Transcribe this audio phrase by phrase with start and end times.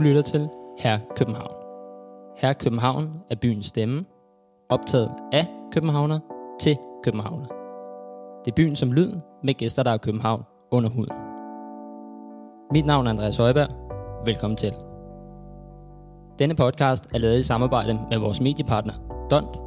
[0.00, 0.48] Du lytter til
[0.78, 1.52] Her København.
[2.36, 4.04] Her København er byens stemme,
[4.68, 6.18] optaget af københavner
[6.60, 7.46] til københavner.
[8.44, 9.12] Det er byen som lyd
[9.42, 11.12] med gæster, der er København under huden.
[12.72, 13.68] Mit navn er Andreas Højberg.
[14.26, 14.72] Velkommen til.
[16.38, 18.94] Denne podcast er lavet i samarbejde med vores mediepartner,
[19.30, 19.58] Dont.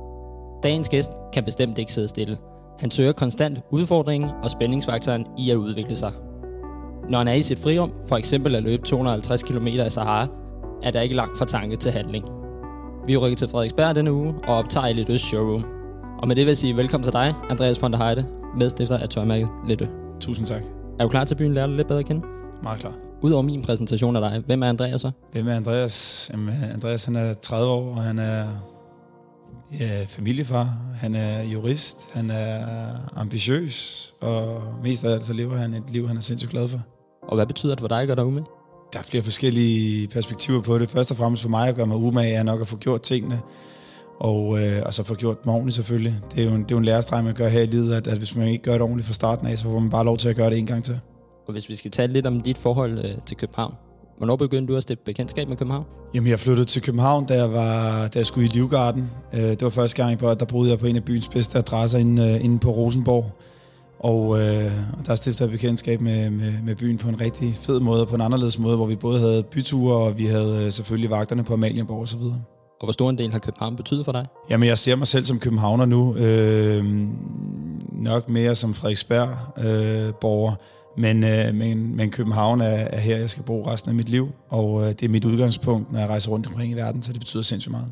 [0.63, 2.38] Dagens gæst kan bestemt ikke sidde stille.
[2.80, 6.12] Han søger konstant udfordringen og spændingsfaktoren i at udvikle sig.
[7.09, 10.27] Når han er i sit frirum, for eksempel at løbe 250 km i Sahara,
[10.84, 12.26] er der ikke langt fra tanke til handling.
[13.07, 15.66] Vi er rykket til Frederiksberg denne uge og optager i Lidt Øst Showroom.
[16.20, 18.27] Og med det vil jeg sige velkommen til dig, Andreas von der Heide,
[18.59, 19.85] medstifter af tøjmærket Lidt Ø.
[20.20, 20.63] Tusind tak.
[20.99, 22.21] Er du klar til at byen lære dig lidt bedre at kende?
[22.63, 22.93] Meget klar.
[23.21, 25.12] Udover min præsentation af dig, hvem er Andreas så?
[25.31, 26.29] Hvem er Andreas?
[26.34, 28.45] Jamen, Andreas han er 30 år, og han er
[29.79, 30.77] ja, familiefar.
[30.95, 31.98] Han er jurist.
[32.13, 32.65] Han er
[33.15, 34.13] ambitiøs.
[34.21, 36.79] Og mest af alt så lever han et liv, han er sindssygt glad for.
[37.27, 38.46] Og hvad betyder det for dig at gøre dig umage?
[38.93, 40.90] Der er flere forskellige perspektiver på det.
[40.90, 43.40] Først og fremmest for mig at gøre mig umage er nok at få gjort tingene.
[44.20, 46.16] Og, øh, og så få gjort dem ordentligt selvfølgelig.
[46.35, 48.07] Det er jo en, det er jo en lærestreg, man gør her i livet, at,
[48.07, 50.18] at hvis man ikke gør det ordentligt fra starten af, så får man bare lov
[50.18, 50.99] til at gøre det en gang til.
[51.48, 53.74] Og hvis vi skal tale lidt om dit forhold øh, til København.
[54.18, 55.85] Hvornår begyndte du at stifte bekendtskab med København?
[56.13, 59.12] Jamen, jeg flyttede til København, da jeg, var, da jeg skulle i Livgarden.
[59.34, 62.34] Øh, det var første gang, der boede jeg på en af byens bedste adresser inde,
[62.34, 63.32] øh, inde på Rosenborg.
[64.03, 67.79] Og, øh, og der stiftede jeg bekendtskab med, med, med byen på en rigtig fed
[67.79, 70.72] måde, og på en anderledes måde, hvor vi både havde byture, og vi havde øh,
[70.72, 72.41] selvfølgelig vagterne på Amalienborg og så videre.
[72.79, 74.25] Og hvor stor en del har København betydet for dig?
[74.50, 76.16] Jamen, jeg ser mig selv som københavner nu.
[76.16, 76.85] Øh,
[77.91, 80.51] nok mere som Frederiksberg-borger.
[80.51, 80.57] Øh,
[80.97, 84.31] men, øh, men, men København er, er her, jeg skal bo resten af mit liv.
[84.50, 87.19] Og øh, det er mit udgangspunkt, når jeg rejser rundt omkring i verden, så det
[87.19, 87.88] betyder sindssygt meget.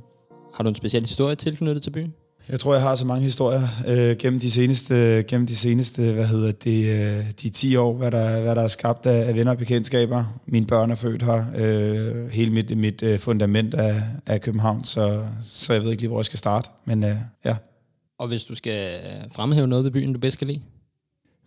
[0.53, 2.14] Har du en speciel historie tilknyttet til byen?
[2.52, 6.28] Jeg tror, jeg har så mange historier øh, gennem de seneste, gennem de seneste hvad
[6.28, 9.52] hedder det, øh, de 10 år, hvad der, hvad der er skabt af, af venner
[9.52, 10.40] og bekendtskaber.
[10.46, 11.46] Mine børn er født her.
[11.58, 16.09] Øh, hele mit, mit øh, fundament af, af København, så, så jeg ved ikke lige,
[16.09, 16.70] hvor jeg skal starte.
[16.86, 17.16] Men øh,
[17.46, 17.56] ja.
[18.20, 19.00] Og hvis du skal
[19.31, 20.62] fremhæve noget ved byen, du bedst kan lide?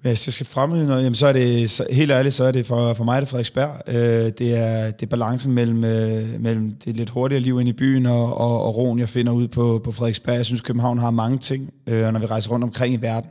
[0.05, 2.67] Hvis jeg skal fremhæve noget, jamen så er det, så, helt ærligt, så er det
[2.67, 3.81] for, for mig det Frederiksberg.
[3.87, 7.73] Øh, det, er, det er balancen mellem, øh, mellem det lidt hurtigere liv ind i
[7.73, 10.37] byen og, og, og roen, jeg finder ud på, på Frederiksberg.
[10.37, 13.31] Jeg synes, København har mange ting, øh, når vi rejser rundt omkring i verden.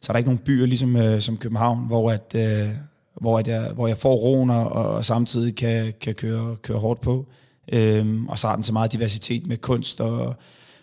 [0.00, 2.68] Så er der ikke nogen byer ligesom øh, som København, hvor, at, øh,
[3.20, 7.00] hvor, at jeg, hvor jeg får roen og, og samtidig kan, kan køre, køre hårdt
[7.00, 7.26] på.
[7.72, 10.34] Øh, og så har den så meget diversitet med kunst og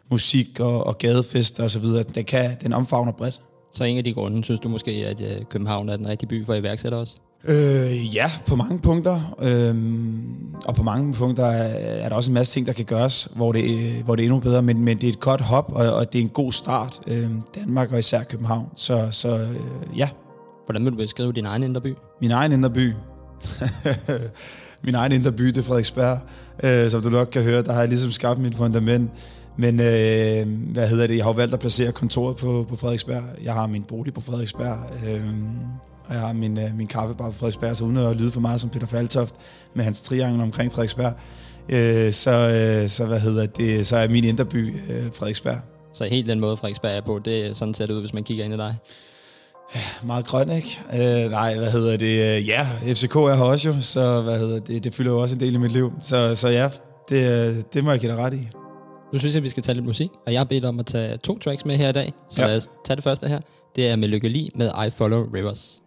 [0.09, 1.85] musik og, og gadefester osv.
[2.15, 3.41] Den, kan, den omfavner bredt.
[3.71, 6.45] Så en af de grunde, synes du måske, at øh, København er den rigtige by
[6.45, 7.15] for iværksætter også?
[7.47, 9.35] Øh, ja, på mange punkter.
[9.41, 13.27] Øhm, og på mange punkter er, er der også en masse ting, der kan gøres,
[13.35, 14.61] hvor det, hvor det er endnu bedre.
[14.61, 16.99] Men, men det er et godt hop, og, og det er en god start.
[17.07, 18.67] Øhm, Danmark og især København.
[18.75, 19.55] Så, så øh,
[19.97, 20.09] ja.
[20.65, 21.95] Hvordan vil du beskrive din egen indre by?
[22.21, 22.93] Min egen indre by?
[24.85, 26.17] Min egen indre by, det er Frederiksberg.
[26.63, 29.11] Øh, som du nok kan høre, der har jeg ligesom skabt mit fundament.
[29.59, 31.17] Men øh, hvad hedder det?
[31.17, 33.23] Jeg har valgt at placere kontoret på, på Frederiksberg.
[33.43, 34.77] Jeg har min bolig på Frederiksberg.
[35.07, 35.21] Øh,
[36.07, 38.61] og jeg har min, øh, min kaffebar på Frederiksberg, så uden at lyde for meget
[38.61, 39.35] som Peter Faltoft
[39.73, 41.13] med hans triangel omkring Frederiksberg,
[41.69, 45.57] øh, så, øh, så, hvad hedder det, så er min indreby øh, Frederiksberg.
[45.93, 48.45] Så helt den måde, Frederiksberg er på, det sådan ser det ud, hvis man kigger
[48.45, 48.75] ind i dig?
[49.75, 50.79] Ja, meget grøn, ikke?
[50.93, 52.47] Øh, nej, hvad hedder det?
[52.47, 55.39] Ja, FCK er her også jo, så hvad hedder det, det fylder jo også en
[55.41, 55.93] del i mit liv.
[56.01, 56.69] Så, så ja,
[57.09, 58.58] det, det må jeg give dig ret i.
[59.13, 61.17] Nu synes jeg, vi skal tage lidt musik, og jeg har bedt om at tage
[61.17, 62.13] to tracks med her i dag.
[62.29, 62.47] Så ja.
[62.47, 63.39] lad os tage det første her.
[63.75, 65.79] Det er med Lykke Li med I Follow Rivers.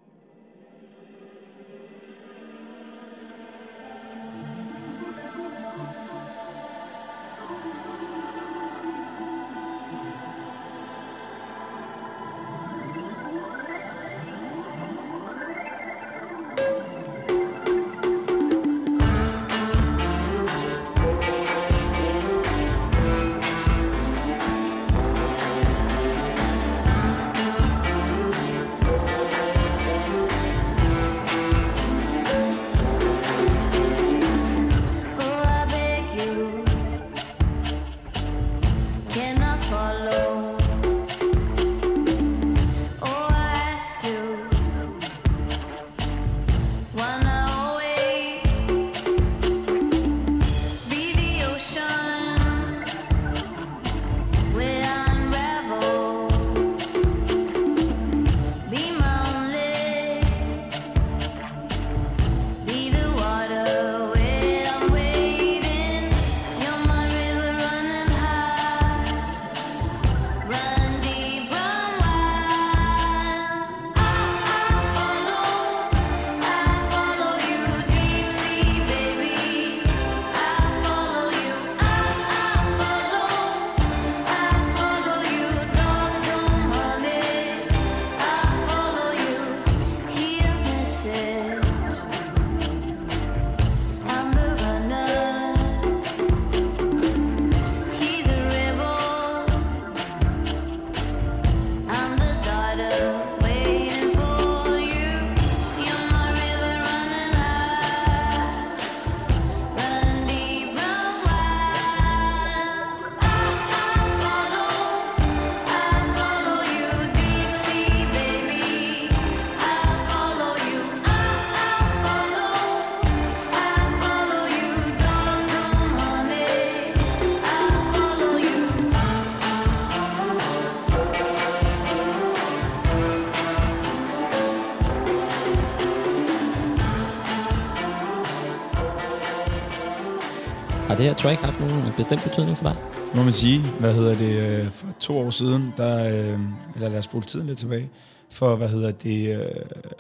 [141.03, 142.77] Det her track haft nogen bestemt betydning for dig?
[143.15, 146.41] Må man sige, hvad hedder det, øh, for to år siden, der, øh,
[146.75, 147.91] eller lad os bruge tiden lidt tilbage,
[148.31, 149.47] for hvad hedder det, øh,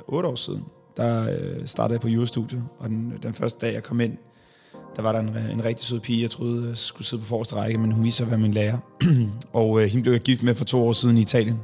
[0.08, 0.64] otte år siden,
[0.96, 1.26] der
[1.66, 4.16] startede jeg på jurastudiet, og den, den første dag, jeg kom ind,
[4.96, 7.54] der var der en, en rigtig sød pige, jeg troede jeg skulle sidde på forreste
[7.54, 8.78] række, men hun viste sig at være min lærer.
[9.52, 11.60] og øh, hende blev jeg gift med for to år siden i Italien.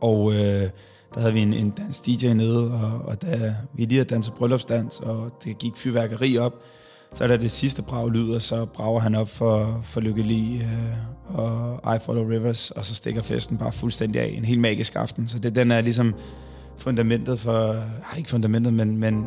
[0.00, 0.68] Og øh,
[1.14, 4.34] der havde vi en, en dansk DJ nede, og, og da vi lige havde danset
[4.34, 6.54] bryllupsdans, og det gik fyrværkeri op,
[7.12, 10.56] så da der det sidste brag lyder, så brager han op for, for Lykke Li
[10.56, 14.34] øh, og I Follow Rivers, og så stikker festen bare fuldstændig af.
[14.36, 15.26] En helt magisk aften.
[15.26, 16.14] Så det, den er ligesom
[16.76, 17.68] fundamentet for,
[18.12, 19.26] ej, ikke fundamentet, men, men,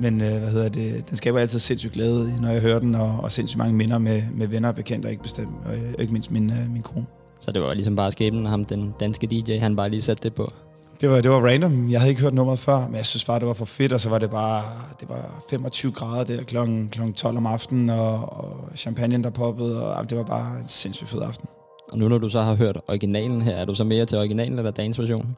[0.00, 3.20] men øh, hvad hedder det, den skaber altid sindssygt glæde, når jeg hører den, og,
[3.20, 6.12] og sindssygt mange minder med, med venner og bekendte, og ikke bestemt, og øh, ikke
[6.12, 7.06] mindst min, øh, min kone.
[7.40, 10.34] Så det var ligesom bare skæbnen ham, den danske DJ, han bare lige satte det
[10.34, 10.52] på?
[11.00, 11.90] Det var, det var random.
[11.90, 14.00] Jeg havde ikke hørt nummeret før, men jeg synes bare, det var for fedt, og
[14.00, 14.62] så var det bare
[15.00, 16.56] det var 25 grader der kl.
[16.90, 17.12] kl.
[17.12, 21.22] 12 om aftenen, og, og champagne, der poppede, og det var bare en sindssygt fed
[21.22, 21.48] aften.
[21.92, 24.58] Og nu når du så har hørt originalen her, er du så mere til originalen
[24.58, 25.36] eller dagens version?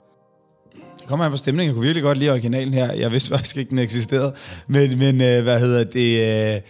[1.00, 1.66] Det kommer an på stemningen.
[1.66, 2.92] Jeg kunne virkelig godt lide originalen her.
[2.92, 4.34] Jeg vidste faktisk ikke, den eksisterede.
[4.66, 6.54] Men, men øh, hvad hedder det...
[6.54, 6.60] Øh,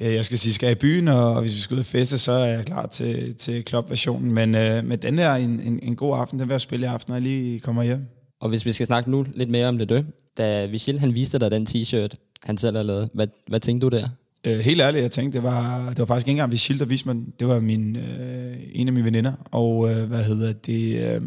[0.00, 2.32] jeg skal sige, skal jeg i byen, og hvis vi skal ud og feste, så
[2.32, 4.32] er jeg klar til, til klubversionen.
[4.32, 6.38] Men, øh, men den er en, en, en god aften.
[6.38, 8.17] Den vil jeg spille i aften, når jeg lige kommer hjem.
[8.40, 10.02] Og hvis vi skal snakke nu lidt mere om det dø,
[10.38, 13.96] da Vigil han viste dig den t-shirt, han selv har lavet, hvad, hvad tænkte du
[13.96, 14.08] der?
[14.46, 17.08] Øh, helt ærligt, jeg tænkte, det var, det var faktisk ikke engang Vigil, der viste
[17.08, 21.22] mig Det var min, øh, en af mine veninder, og øh, hvad hedder det, øh,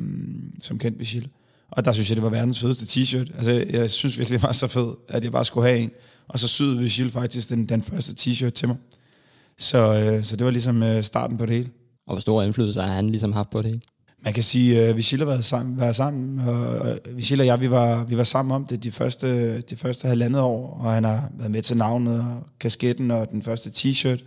[0.60, 1.28] som kendte Vigil.
[1.72, 3.38] Og der synes jeg, det var verdens fedeste t-shirt.
[3.38, 5.92] Altså, jeg synes virkelig, det var så fed, at jeg bare skulle have en.
[6.28, 8.78] Og så syede Vigil faktisk den, den første t-shirt til mig.
[9.58, 11.70] Så, øh, så det var ligesom øh, starten på det hele.
[12.08, 13.82] Og hvor stor indflydelse har han ligesom haft på det hele?
[14.24, 17.46] Man kan sige, øh, at uh, Vigil har været sammen, været sammen og Vigil og
[17.46, 20.92] jeg, vi var, vi var sammen om det de første, de første halvandet år, og
[20.92, 24.24] han har været med til navnet og kasketten og den første t-shirt.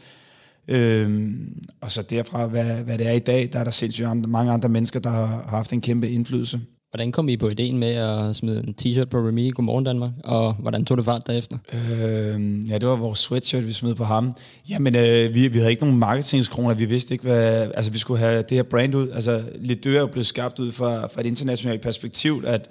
[0.68, 4.30] Øhm, og så derfra, hvad, hvad det er i dag, der er der sindssygt andre,
[4.30, 6.60] mange andre mennesker, der har haft en kæmpe indflydelse.
[6.94, 10.54] Hvordan kom I på ideen med at smide en t-shirt på Remy Godmorgen Danmark, og
[10.54, 11.58] hvordan tog det fart derefter?
[11.72, 14.32] Øh, ja, det var vores sweatshirt, vi smed på ham.
[14.68, 17.70] Jamen, øh, vi, vi havde ikke nogen marketingskroner, vi vidste ikke, hvad...
[17.74, 19.10] Altså, vi skulle have det her brand ud.
[19.10, 22.68] Altså, lidt dør er blevet skabt ud fra, fra et internationalt perspektiv, at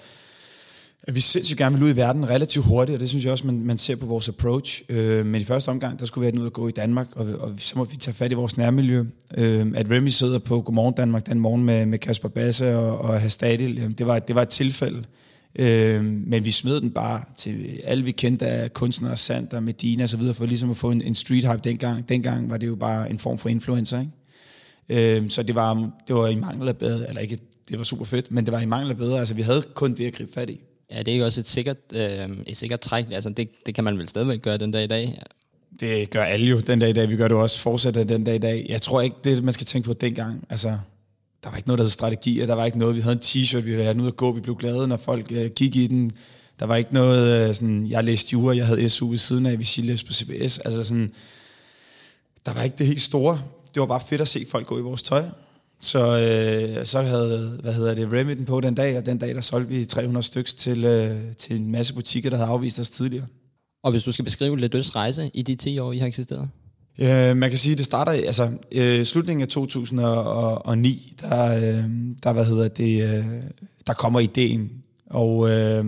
[1.08, 3.48] at vi sindssygt gerne vil ud i verden relativt hurtigt, og det synes jeg også,
[3.48, 4.82] man, man ser på vores approach.
[4.90, 7.26] Øh, men i første omgang, der skulle vi have ud og gå i Danmark, og,
[7.26, 9.04] og så må vi tage fat i vores nærmiljø.
[9.38, 13.22] Øh, at Remy sidder på Godmorgen Danmark den morgen med, med Kasper Basse og, og
[13.22, 15.04] Hastadil, jamen, det, var, det var et tilfælde.
[15.56, 20.34] Øh, men vi smed den bare til alle vi kendte af kunstnere, Sander, Medina osv.,
[20.34, 22.10] for ligesom at få en, en street hype dengang.
[22.10, 25.18] Dengang var det jo bare en form for influencer, ikke?
[25.20, 27.38] Øh, så det var, det var i mangel af bedre, eller ikke,
[27.70, 29.20] det var super fedt, men det var i mangel af bedre.
[29.20, 30.60] Altså vi havde kun det at gribe fat i.
[30.94, 33.06] Ja, det er ikke også et sikkert, øh, et sikkert træk.
[33.12, 35.22] Altså, det, det kan man vel stadigvæk gøre den dag i dag.
[35.80, 37.10] Det gør alle jo den dag i dag.
[37.10, 38.66] Vi gør det også fortsat den dag i dag.
[38.70, 40.46] Jeg tror ikke, det man skal tænke på dengang.
[40.50, 40.78] Altså,
[41.44, 42.46] der var ikke noget, der hed strategier.
[42.46, 44.32] Der var ikke noget, vi havde en t-shirt, vi havde ud at gå.
[44.32, 46.12] Vi blev glade, når folk øh, gik i den.
[46.60, 49.60] Der var ikke noget, øh, sådan, jeg læste jura, jeg havde SU ved siden af,
[49.60, 50.60] vi læste på CBS.
[50.60, 51.14] Altså sådan,
[52.46, 53.42] der var ikke det helt store.
[53.74, 55.24] Det var bare fedt at se folk gå i vores tøj.
[55.84, 59.36] Så, øh, så havde, hvad hedder det, Remy den på den dag, og den dag,
[59.36, 62.90] der solgte vi 300 stykker til, øh, til en masse butikker, der havde afvist os
[62.90, 63.26] tidligere.
[63.84, 66.50] Og hvis du skal beskrive lidt døds rejse i de 10 år, I har eksisteret?
[67.00, 71.90] Øh, man kan sige, at det starter altså øh, slutningen af 2009, der, øh,
[72.24, 73.26] der, hvad hedder det, øh,
[73.88, 74.72] der kommer ideen,
[75.10, 75.86] og øh,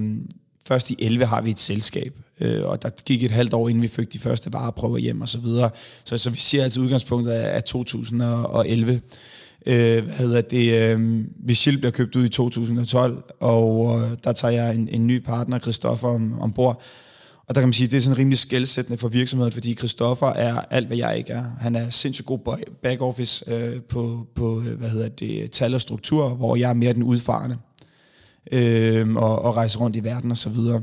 [0.67, 3.81] først i 11 har vi et selskab, øh, og der gik et halvt år, inden
[3.81, 5.69] vi fik de første vareprøver hjem og så videre.
[6.03, 9.01] Så, så vi siger altså udgangspunktet af 2011.
[9.65, 10.93] Øh, hvad hedder det?
[10.93, 15.19] Øh, Vigil bliver købt ud i 2012, og øh, der tager jeg en, en ny
[15.19, 16.81] partner, Christoffer, om, ombord.
[17.47, 20.27] Og der kan man sige, at det er sådan rimelig skældsættende for virksomheden, fordi Christoffer
[20.27, 21.45] er alt, hvad jeg ikke er.
[21.59, 22.39] Han er sindssygt god
[22.83, 26.73] back office øh, på, på, øh, hvad hedder det, tal og struktur, hvor jeg er
[26.73, 27.57] mere den udfarende
[28.51, 30.81] øh, og, og rejser rundt i verden og så videre.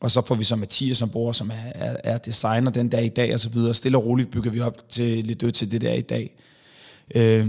[0.00, 3.08] Og så får vi så Mathias ombord, som er, er, er designer den dag i
[3.08, 3.74] dag og så videre.
[3.74, 6.36] Stille og roligt bygger vi op til lidt død til det der i dag.
[7.14, 7.46] Øh,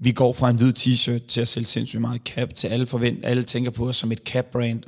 [0.00, 3.24] vi går fra en hvid t-shirt til at sælge sindssygt meget cap, til alle forvent,
[3.24, 4.82] alle tænker på os som et cap-brand,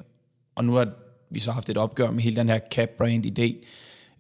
[0.55, 0.89] og nu har
[1.31, 3.65] vi så haft et opgør med hele den her cap-brand-idé.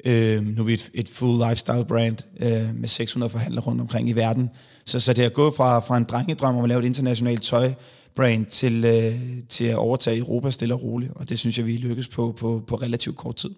[0.04, 4.12] Øh, nu er vi et, et full lifestyle-brand øh, med 600 forhandlere rundt omkring i
[4.12, 4.50] verden.
[4.84, 7.72] Så, så det er gået fra, fra en drengedrøm om at lave et internationalt tøj,
[8.14, 11.76] brand til, øh, til at overtage Europa stille og roligt, og det synes jeg, vi
[11.76, 13.50] lykkes på, på, på relativt kort tid.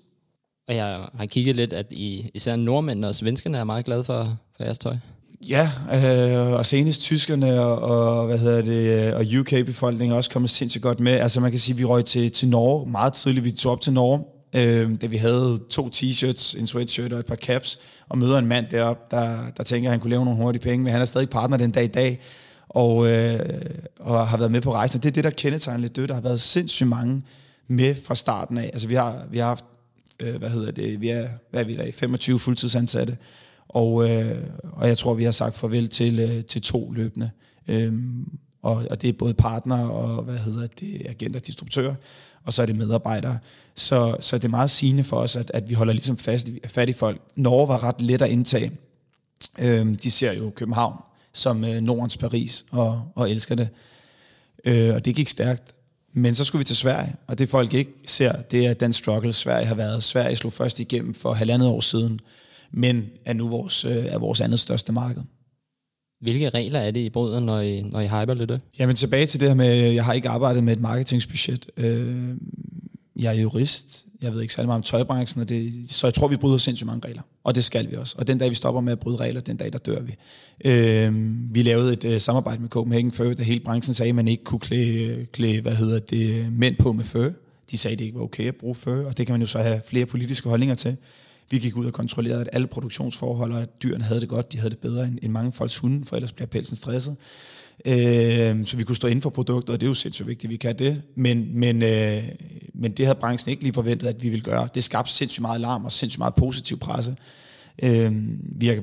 [0.68, 4.38] Og jeg har kigget lidt, at I, især nordmændene og svenskerne er meget glade for,
[4.56, 4.96] for jeres tøj.
[5.40, 10.82] Ja, øh, og senest tyskerne og, og, hvad hedder det, og UK-befolkningen også kommet sindssygt
[10.82, 11.12] godt med.
[11.12, 13.44] Altså man kan sige, at vi røg til, til Norge meget tidligt.
[13.44, 17.26] Vi tog op til Norge øh, da vi havde to t-shirts, en sweatshirt og et
[17.26, 17.78] par caps,
[18.08, 20.84] og møder en mand deroppe, der, der tænker, at han kunne lave nogle hurtige penge,
[20.84, 22.20] men han er stadig partner den dag i dag,
[22.68, 23.40] og, øh,
[24.00, 25.00] og har været med på rejsen.
[25.00, 26.08] Det er det, der kendetegner lidt død.
[26.08, 27.22] Der har været sindssygt mange
[27.68, 28.70] med fra starten af.
[28.72, 29.64] Altså vi har, vi har haft,
[30.20, 33.16] øh, hvad hedder det, vi er, hvad er vi der i, 25 fuldtidsansatte,
[33.68, 34.36] og, øh,
[34.72, 37.30] og jeg tror, vi har sagt farvel til, øh, til to løbende.
[37.68, 41.94] Øhm, og, og det er både partner og hvad hedder det, agenter, distributører,
[42.44, 43.38] og så er det medarbejdere.
[43.74, 46.88] Så, så det er meget sigende for os, at, at vi holder ligesom fast, fat
[46.88, 47.20] i folk.
[47.36, 48.72] Norge var ret let at indtage.
[49.58, 50.94] Øhm, de ser jo København
[51.32, 53.68] som øh, Nordens Paris og, og elsker det.
[54.64, 55.74] Øh, og det gik stærkt.
[56.12, 59.32] Men så skulle vi til Sverige, og det folk ikke ser, det er den struggle,
[59.32, 60.02] Sverige har været.
[60.02, 62.20] Sverige slog først igennem for halvandet år siden,
[62.70, 65.22] men er nu vores, øh, er vores andet største marked.
[66.20, 68.52] Hvilke regler er det, I bryder, når I, når I hyper lidt?
[68.78, 71.66] Jamen tilbage til det her med, jeg har ikke arbejdet med et marketingsbudget.
[71.76, 72.34] Øh,
[73.18, 76.28] jeg er jurist, jeg ved ikke særlig meget om tøjbranchen, og det, så jeg tror,
[76.28, 77.22] vi bryder sindssygt mange regler.
[77.44, 78.14] Og det skal vi også.
[78.18, 80.14] Og den dag, vi stopper med at bryde regler, den dag, der dør vi.
[80.64, 81.14] Øh,
[81.54, 84.44] vi lavede et uh, samarbejde med Copenhagen Fur, da hele branchen sagde, at man ikke
[84.44, 87.30] kunne klæde, klæde hvad hedder det, mænd på med fur.
[87.70, 89.46] De sagde, at det ikke var okay at bruge fur, og det kan man jo
[89.46, 90.96] så have flere politiske holdninger til.
[91.50, 94.52] Vi gik ud og kontrollerede, at alle produktionsforhold og at dyrene havde det godt.
[94.52, 97.16] De havde det bedre end, end mange folks hunde, for ellers bliver pelsen stresset.
[97.84, 100.50] Øh, så vi kunne stå inden for produktet, og det er jo sindssygt vigtigt, at
[100.50, 101.02] vi kan det.
[101.14, 102.22] Men, men, øh,
[102.74, 104.68] men det havde branchen ikke lige forventet, at vi ville gøre.
[104.74, 107.16] Det skabte sindssygt meget larm og sindssygt meget positiv presse.
[107.82, 108.82] Øh, vi har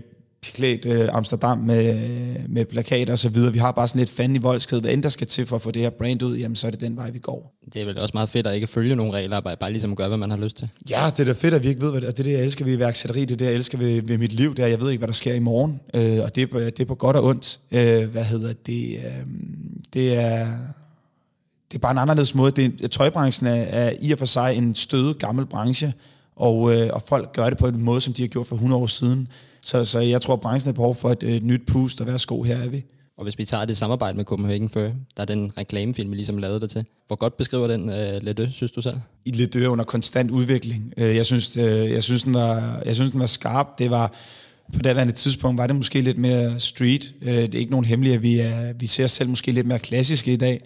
[0.54, 1.96] klædt øh, Amsterdam med,
[2.50, 3.54] med plakater og så videre.
[3.54, 4.82] Vi har bare sådan lidt fanden i voldsked.
[4.82, 6.72] Hvad end der skal til for at få det her brand ud, jamen så er
[6.72, 7.56] det den vej, vi går.
[7.74, 10.08] Det er vel også meget fedt at ikke følge nogle regler, bare, bare ligesom gøre,
[10.08, 10.70] hvad man har lyst til.
[10.90, 12.12] Ja, det er da fedt, at vi ikke ved, hvad det er.
[12.12, 13.22] Det er det, jeg elsker ved iværksætteri.
[13.22, 14.56] Det er det, jeg elsker ved, ved mit liv.
[14.56, 15.82] Det er, jeg ved ikke, hvad der sker i morgen.
[15.94, 17.60] Øh, og det er, på, det er på godt og ondt.
[17.72, 18.98] Øh, hvad hedder det?
[18.98, 19.26] Øh,
[19.94, 20.48] det er...
[21.72, 22.52] Det er bare en anderledes måde.
[22.52, 25.94] Det er, tøjbranchen er, er i og for sig en stødet gammel branche,
[26.36, 28.82] og, øh, og folk gør det på en måde, som de har gjort for 100
[28.82, 29.28] år siden.
[29.66, 32.42] Så, så jeg tror, at branchen er behov for et, et nyt pust, og værsgo,
[32.42, 32.84] her er vi.
[33.18, 36.38] Og hvis vi tager det samarbejde med Copenhagen Fur, der er den reklamefilm, vi ligesom
[36.38, 36.86] lavede det til.
[37.08, 38.96] Hvor godt beskriver den uh, Ledø, synes du selv?
[39.26, 40.94] I Ledø er under konstant udvikling.
[40.98, 43.80] Uh, jeg synes, uh, jeg, synes, den var, jeg synes, den var skarp.
[43.80, 44.14] Det var,
[44.74, 47.14] på det tidspunkt var det måske lidt mere street.
[47.22, 49.68] Uh, det er ikke nogen hemmelighed, at vi, er, vi ser os selv måske lidt
[49.68, 50.62] mere klassiske i dag.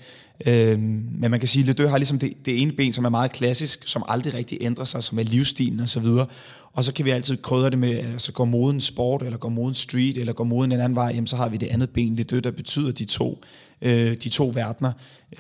[0.46, 3.10] Øh, men man kan sige, at Ledø har ligesom det, det ene ben, som er
[3.10, 6.25] meget klassisk, som aldrig rigtig ændrer sig, som er livsstilen og så videre.
[6.74, 9.75] Og så kan vi altid krydre det med, altså går moden sport, eller går moden
[9.75, 12.43] street, eller går moden en anden vej, jamen så har vi det andet ben, det
[12.43, 13.41] der betyder de to,
[13.81, 14.91] øh, de to verdener,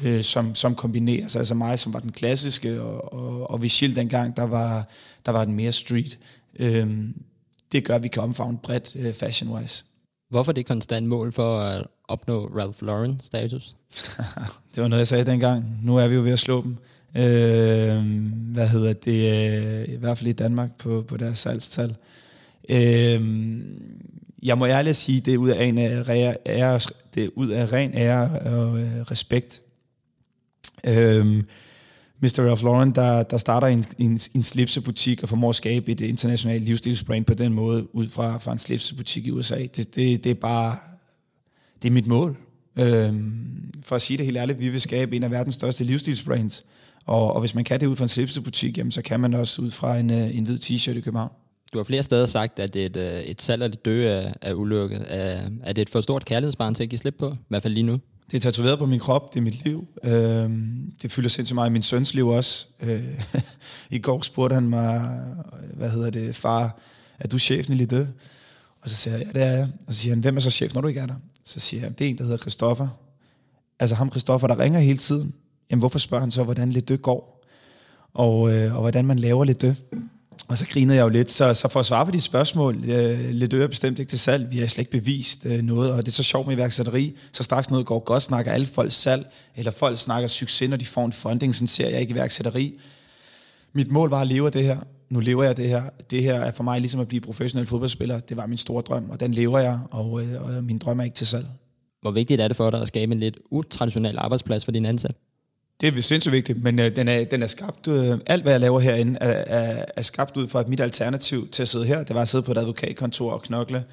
[0.01, 1.35] øh, som, som kombineres.
[1.35, 4.89] Altså mig, som var den klassiske, og, og, og Vigil dengang, der var,
[5.25, 6.19] der var den mere street.
[6.59, 6.87] Øh,
[7.71, 9.85] det gør, at vi kan omfavne bredt øh, fashion-wise.
[10.29, 13.75] Hvorfor det konstant mål for at opnå Ralph Lauren status?
[14.75, 15.79] det var noget, jeg sagde dengang.
[15.83, 16.77] Nu er vi jo ved at slå dem.
[17.17, 18.05] Øh,
[18.51, 19.87] hvad hedder det?
[19.87, 21.95] Øh, I hvert fald i Danmark på, på deres salgstal.
[22.69, 23.51] Øh,
[24.43, 26.79] jeg må ærligt sige, det er ud af en ære,
[27.15, 29.61] det er ud af ren ære og øh, respekt.
[30.83, 31.43] Øh,
[32.21, 32.47] Mr.
[32.49, 36.63] Ralph Lauren, der, der starter en, en, en slipsebutik og formår at skabe et internationalt
[36.63, 39.55] livsstilsbrand på den måde, ud fra, fra en slipsebutik i USA.
[39.75, 40.77] Det, det, det er bare,
[41.81, 42.37] det er mit mål.
[42.75, 46.65] Øhm, for at sige det helt ærligt, vi vil skabe en af verdens største livsstilsbrands.
[47.05, 49.61] Og, og hvis man kan det ud fra en slipsebutik, jamen, så kan man også
[49.61, 51.31] ud fra en, øh, en hvid t-shirt i København.
[51.73, 54.53] Du har flere steder sagt, at et, øh, et salg af det døde er, er
[54.53, 55.05] ulykket.
[55.07, 57.27] Er, er det et for stort kærlighedsbarn til at give slip på?
[57.27, 57.97] I hvert fald lige nu.
[58.31, 59.87] Det er tatoveret på min krop, det er mit liv.
[60.03, 62.67] Øhm, det fylder sindssygt meget i min søns liv også.
[62.83, 63.03] Øh,
[63.91, 65.19] I går spurgte han mig,
[65.73, 66.79] hvad hedder det, far,
[67.19, 68.05] er du chefen i Lidø?
[68.81, 69.67] Og så siger jeg, ja, det er jeg.
[69.87, 71.15] Og så siger han, hvem er så chef, når du ikke er der?
[71.49, 72.87] Så siger jeg, det er en, der hedder Christoffer.
[73.79, 75.33] Altså ham Christoffer, der ringer hele tiden
[75.71, 77.45] jamen hvorfor spørger han så, hvordan lidt går?
[78.13, 79.65] Og, øh, og hvordan man laver lidt?
[80.47, 83.29] Og så grinede jeg jo lidt, så, så for at svare på de spørgsmål, øh,
[83.29, 86.07] Ledø er bestemt ikke til salg, vi har slet ikke bevist øh, noget, og det
[86.07, 89.71] er så sjovt med iværksætteri, så straks noget går godt, snakker alle folk salg, eller
[89.71, 92.79] folk snakker succes, når de får en funding, sådan ser jeg ikke iværksætteri.
[93.73, 94.77] Mit mål var at leve af det her,
[95.09, 95.83] nu lever jeg det her.
[96.09, 99.09] Det her er for mig ligesom at blive professionel fodboldspiller, det var min store drøm,
[99.09, 101.45] og den lever jeg, og, øh, og min drøm er ikke til salg.
[102.01, 105.15] Hvor vigtigt er det for dig at skabe en lidt utraditionel arbejdsplads for din ansat?
[105.81, 108.61] Det er sindssygt vigtigt, men øh, den, er, den er skabt, øh, alt hvad jeg
[108.61, 112.03] laver herinde, er, er, er skabt ud fra, at mit alternativ til at sidde her,
[112.03, 113.83] det var at sidde på et advokatkontor og knokle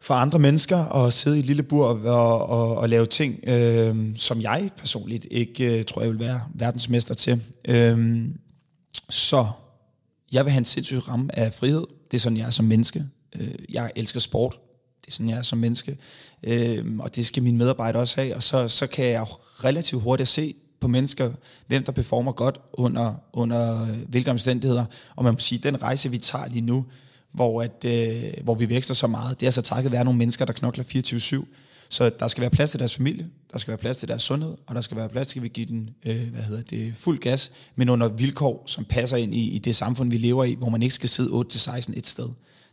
[0.00, 3.40] for andre mennesker, og sidde i et lille bur og, og, og, og lave ting,
[3.46, 7.42] øh, som jeg personligt ikke øh, tror, jeg vil være verdensmester til.
[7.68, 8.24] Øh,
[9.10, 9.46] så
[10.32, 11.86] jeg vil have en sindssyg ramme af frihed.
[12.10, 13.04] Det er sådan, jeg er som menneske.
[13.36, 14.58] Øh, jeg elsker sport.
[15.00, 15.96] Det er sådan, jeg er som menneske.
[16.42, 18.36] Øh, og det skal mine medarbejdere også have.
[18.36, 19.26] Og så, så kan jeg
[19.64, 21.32] relativt hurtigt se, på mennesker,
[21.66, 24.84] hvem der performer godt under, under øh, hvilke omstændigheder.
[25.16, 26.84] Og man må sige, at den rejse, vi tager lige nu,
[27.32, 30.44] hvor, at, øh, hvor vi vækster så meget, det er så takket være nogle mennesker,
[30.44, 31.44] der knokler 24-7.
[31.88, 34.54] Så der skal være plads til deres familie, der skal være plads til deres sundhed,
[34.66, 37.18] og der skal være plads til, at vi give den øh, hvad hedder det, fuld
[37.18, 40.68] gas, men under vilkår, som passer ind i, i det samfund, vi lever i, hvor
[40.68, 42.28] man ikke skal sidde 8-16 et sted.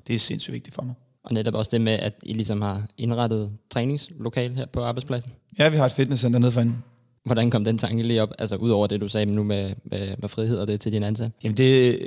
[0.08, 0.96] Det er sindssygt vigtigt for mig.
[1.24, 5.32] Og netop også det med, at I ligesom har indrettet træningslokal her på arbejdspladsen.
[5.60, 6.84] Ja, vi har et fitnesscenter nede for enden.
[7.26, 10.16] Hvordan kom den tanke lige op, altså ud over det, du sagde nu med, med,
[10.20, 11.32] med frihed og det til din ansat?
[11.44, 12.00] Jamen det,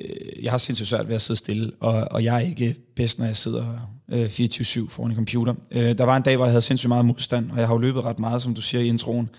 [0.42, 3.26] jeg har sindssygt svært ved at sidde stille, og, og jeg er ikke bedst, når
[3.26, 5.54] jeg sidder øh, 24-7 foran en computer.
[5.70, 7.78] Øh, der var en dag, hvor jeg havde sindssygt meget modstand, og jeg har jo
[7.78, 9.30] løbet ret meget, som du siger i introen.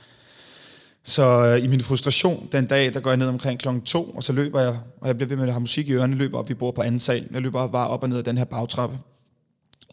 [1.04, 4.24] Så øh, i min frustration den dag, der går jeg ned omkring klokken 2, og
[4.24, 6.50] så løber jeg, og jeg bliver ved med at have musik i ørerne, løber op,
[6.50, 7.28] vi bor på anden sal.
[7.32, 8.98] Jeg løber bare op og ned ad den her bagtrappe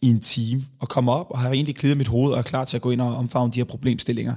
[0.03, 2.65] i en time, og kommer op og har egentlig klidet mit hoved og er klar
[2.65, 4.35] til at gå ind og omfavne de her problemstillinger.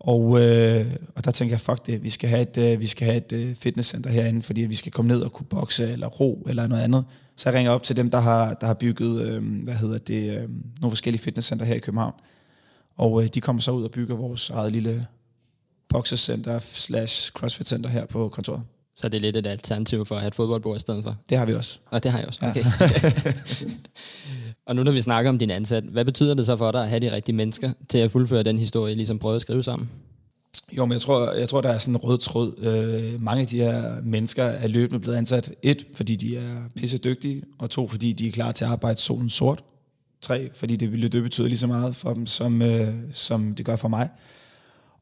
[0.00, 3.06] Og, øh, og der tænker jeg, fuck det, vi skal have et, øh, vi skal
[3.06, 6.46] have et øh, fitnesscenter herinde, fordi vi skal komme ned og kunne bokse eller ro
[6.48, 7.04] eller noget andet.
[7.36, 10.30] Så jeg ringer op til dem, der har, der har bygget øh, hvad hedder det,
[10.30, 10.48] øh,
[10.80, 12.14] nogle forskellige fitnesscenter her i København.
[12.96, 15.06] Og øh, de kommer så ud og bygger vores eget lille
[15.88, 18.62] boksecenter slash crossfit center her på kontoret.
[18.96, 21.16] Så det er lidt et alternativ for at have et fodboldbord i stedet for?
[21.28, 21.78] Det har vi også.
[21.90, 22.64] Og det har jeg også, okay.
[22.64, 23.32] Ja.
[24.66, 26.88] og nu når vi snakker om din ansat, hvad betyder det så for dig at
[26.88, 29.90] have de rigtige mennesker til at fuldføre den historie, ligesom prøve at skrive sammen?
[30.72, 32.54] Jo, men jeg tror, jeg tror der er sådan en rød tråd.
[32.58, 35.54] Øh, mange af de her mennesker er løbende blevet ansat.
[35.62, 39.00] Et, fordi de er pisse dygtige, og to, fordi de er klar til at arbejde
[39.00, 39.64] solen sort.
[40.20, 43.66] Tre, fordi det ville det betyder lige så meget for dem, som, øh, som det
[43.66, 44.08] gør for mig.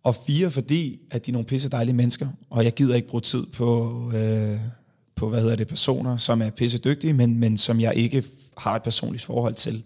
[0.02, 3.20] Og fire, fordi at de er nogle pisse dejlige mennesker, og jeg gider ikke bruge
[3.20, 4.58] tid på, øh,
[5.14, 8.24] på hvad hedder det, personer, som er pisse dygtige, men, men som jeg ikke
[8.58, 9.82] har et personligt forhold til.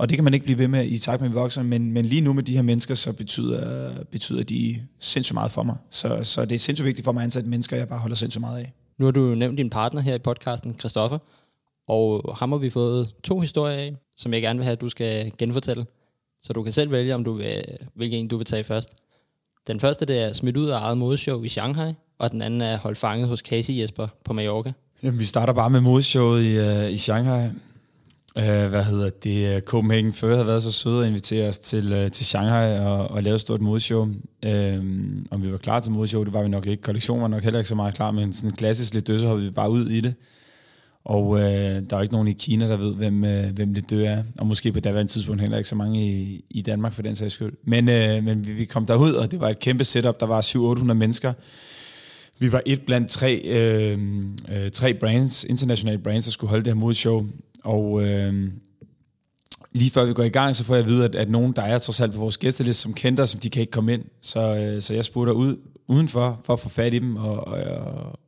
[0.00, 1.92] Og det kan man ikke blive ved med i takt med, at vi vokser, men,
[1.92, 5.76] men lige nu med de her mennesker, så betyder, betyder de sindssygt meget for mig.
[5.90, 8.40] Så, så det er sindssygt vigtigt for mig at ansætte mennesker, jeg bare holder sindssygt
[8.40, 8.72] meget af.
[8.98, 11.18] Nu har du nævnt din partner her i podcasten, Christoffer,
[11.88, 14.88] og ham har vi fået to historier af, som jeg gerne vil have, at du
[14.88, 15.86] skal genfortælle.
[16.42, 17.62] Så du kan selv vælge, om du vil,
[17.94, 18.88] hvilken en du vil tage først.
[19.66, 22.78] Den første det er smidt ud af eget modeshow i Shanghai, og den anden er
[22.78, 24.72] holdt fanget hos Casey Jesper på Mallorca.
[25.02, 27.48] Jamen, vi starter bare med modeshowet i, uh, i Shanghai.
[28.36, 29.64] Uh, hvad hedder det?
[29.64, 33.22] Copenhagen før havde været så søde at invitere os til, uh, til Shanghai og, og
[33.22, 34.02] lave et stort modeshow.
[34.46, 34.76] Uh,
[35.30, 36.82] om vi var klar til modeshow, det var vi nok ikke.
[36.82, 39.50] Kollektionen var nok heller ikke så meget klar, men sådan klassisk lidt død, så vi
[39.50, 40.14] bare ud i det.
[41.04, 44.08] Og uh, der er ikke nogen i Kina, der ved, hvem, uh, hvem det dør
[44.08, 44.22] er.
[44.38, 47.34] Og måske på daværende tidspunkt heller ikke så mange i, i Danmark for den sags
[47.34, 47.52] skyld.
[47.64, 50.20] Men, uh, men vi, vi kom derud, og det var et kæmpe setup.
[50.20, 50.40] Der var
[50.80, 51.32] 700-800 mennesker.
[52.42, 53.98] Vi var et blandt tre, øh,
[54.52, 57.26] øh, tre brands, internationale brands, der skulle holde det her modshow.
[57.64, 58.50] Og øh,
[59.72, 61.62] lige før vi går i gang, så får jeg at vide, at, at nogen, der
[61.62, 64.04] er trods alt på vores gæsteliste, som kender som de kan ikke komme ind.
[64.22, 67.58] Så, øh, så jeg spurgte ud udenfor for at få fat i dem, og, og,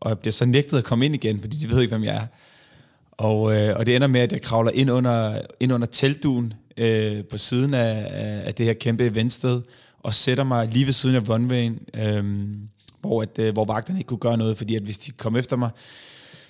[0.00, 2.16] og jeg bliver så nægtet at komme ind igen, fordi de ved ikke, hvem jeg
[2.16, 2.26] er.
[3.12, 7.24] Og, øh, og det ender med, at jeg kravler ind under, ind under teltduen øh,
[7.24, 8.06] på siden af,
[8.46, 9.60] af det her kæmpe eventsted,
[10.02, 12.24] og sætter mig lige ved siden af runwayen, øh,
[13.00, 15.56] hvor, at, øh, hvor vagterne ikke kunne gøre noget, fordi at hvis de kom efter
[15.56, 15.70] mig,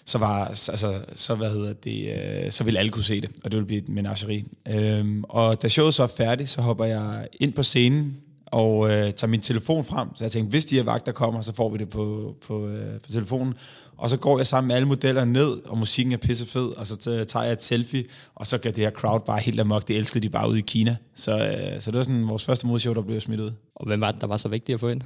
[0.04, 2.12] så var altså, så hvad hedder det,
[2.44, 4.44] øh, så ville alle kunne se det, og det ville blive et menageri.
[4.68, 9.12] Øhm, og da showet så er færdigt, så hopper jeg ind på scenen og øh,
[9.12, 10.08] tager min telefon frem.
[10.14, 13.00] Så jeg tænkte, hvis de her vagter kommer, så får vi det på, på, øh,
[13.00, 13.54] på telefonen.
[13.96, 16.86] Og så går jeg sammen med alle modellerne ned, og musikken er pisse fed, og
[16.86, 16.96] så
[17.28, 19.88] tager jeg et selfie, og så gør det her crowd bare helt amok.
[19.88, 20.96] Det elskede de bare ude i Kina.
[21.14, 23.52] Så, øh, så det var sådan vores første modshow, der blev smidt ud.
[23.74, 25.00] Og hvem var det, der var så vigtigt at få ind?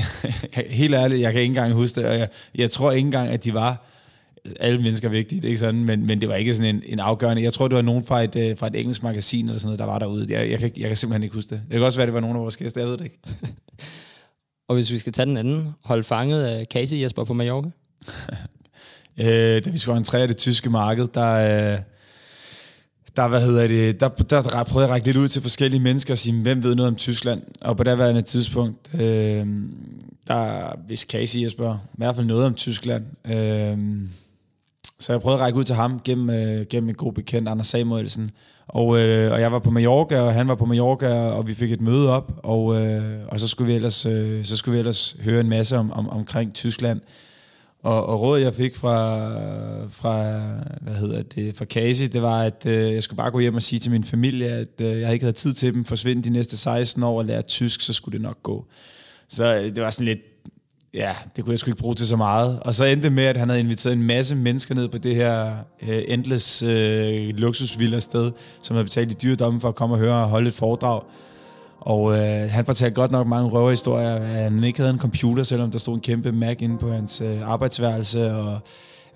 [0.80, 3.44] helt ærligt, jeg kan ikke engang huske det, og jeg, jeg tror ikke engang, at
[3.44, 3.86] de var
[4.60, 5.12] alle mennesker er
[5.44, 7.42] ikke sådan, men, men det var ikke sådan en, en afgørende.
[7.42, 9.78] Jeg tror, det var nogen fra et, øh, fra et engelsk magasin eller sådan noget,
[9.78, 10.26] der var derude.
[10.28, 11.62] Jeg, jeg, kan, jeg kan simpelthen ikke huske det.
[11.68, 13.18] Det kan også være, det var nogen af vores gæster, jeg ved det ikke.
[14.68, 17.70] og hvis vi skal tage den anden, hold fanget af Casey Jesper på Mallorca?
[19.20, 21.72] øh, da vi skulle entrere det tyske marked, der...
[21.74, 21.80] Øh,
[23.16, 25.80] der, hvad hedder det, der, der, der prøvede jeg at række lidt ud til forskellige
[25.80, 27.42] mennesker og sige, hvem ved noget om Tyskland?
[27.60, 29.46] Og på det værende tidspunkt, øh,
[30.26, 33.04] der hvis Casey Jesper, i hvert fald noget om Tyskland.
[33.24, 33.78] Øh,
[34.98, 37.66] så jeg prøvede at række ud til ham gennem, øh, gennem en god bekendt, Anders
[37.66, 38.30] Samuelsen.
[38.68, 41.72] Og, øh, og jeg var på Mallorca, og han var på Mallorca, og vi fik
[41.72, 45.16] et møde op, og, øh, og så, skulle vi ellers, øh, så skulle vi ellers
[45.20, 47.00] høre en masse om, om, omkring Tyskland.
[47.82, 49.28] Og, og rådet, jeg fik fra,
[49.88, 50.40] fra,
[50.80, 53.62] hvad hedder det, fra Casey, det var, at øh, jeg skulle bare gå hjem og
[53.62, 56.56] sige til min familie, at øh, jeg ikke havde tid til dem, forsvinde de næste
[56.56, 58.66] 16 år og lære tysk, så skulle det nok gå.
[59.28, 60.35] Så øh, det var sådan lidt,
[60.96, 62.58] ja, det kunne jeg sgu ikke bruge til så meget.
[62.60, 65.14] Og så endte det med, at han havde inviteret en masse mennesker ned på det
[65.14, 68.32] her øh, endless øh, luksusvilla sted,
[68.62, 71.02] som havde betalt i dyredomme for at komme og høre og holde et foredrag.
[71.80, 75.70] Og øh, han fortalte godt nok mange røverhistorier, at han ikke havde en computer, selvom
[75.70, 78.60] der stod en kæmpe Mac inde på hans øh, arbejdsværelse, og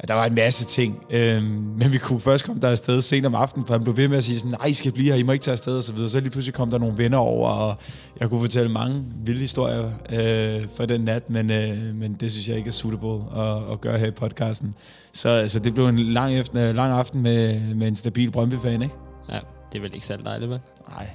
[0.08, 1.04] der var en masse ting.
[1.10, 4.08] Øhm, men vi kunne først komme der afsted sent om aftenen, for han blev ved
[4.08, 5.82] med at sige sådan, nej, I skal blive her, I må ikke tage afsted, og
[5.82, 6.10] så videre.
[6.10, 7.76] Så lige pludselig kom der nogle venner over, og
[8.20, 12.48] jeg kunne fortælle mange vilde historier øh, for den nat, men, øh, men det synes
[12.48, 14.74] jeg ikke er suitable at, at gøre her i podcasten.
[15.12, 18.94] Så, så det blev en lang, efter, lang aften med, med en stabil Brøndby-fan, ikke?
[19.28, 19.38] Ja,
[19.72, 20.60] det er vel ikke særlig dejligt, vel?
[20.88, 21.08] Nej,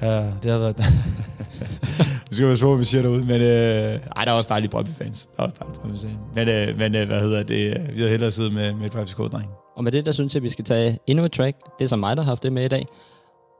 [0.00, 0.76] det, det har været...
[2.28, 4.70] Nu skal være så, hvad vi siger derude, men øh, ej, der er også dejlige
[4.70, 5.28] Brøndby-fans.
[5.36, 6.18] Der er også dejlige Brøndby-fans.
[6.34, 7.94] Men, øh, men øh, hvad hedder det?
[7.94, 9.50] Vi har hellere siddet med, med et FCK, dreng.
[9.76, 11.56] Og med det, der synes jeg, vi skal tage endnu et track.
[11.78, 12.86] Det er som mig, der har haft det med i dag.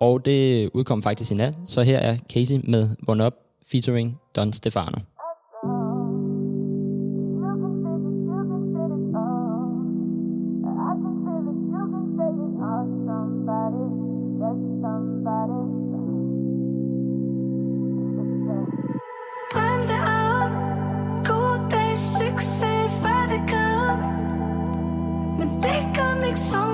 [0.01, 1.55] Og det udkom faktisk i nat.
[1.69, 3.35] Så her er Casey med One Up
[3.71, 4.99] featuring Don Stefano.
[26.39, 26.68] like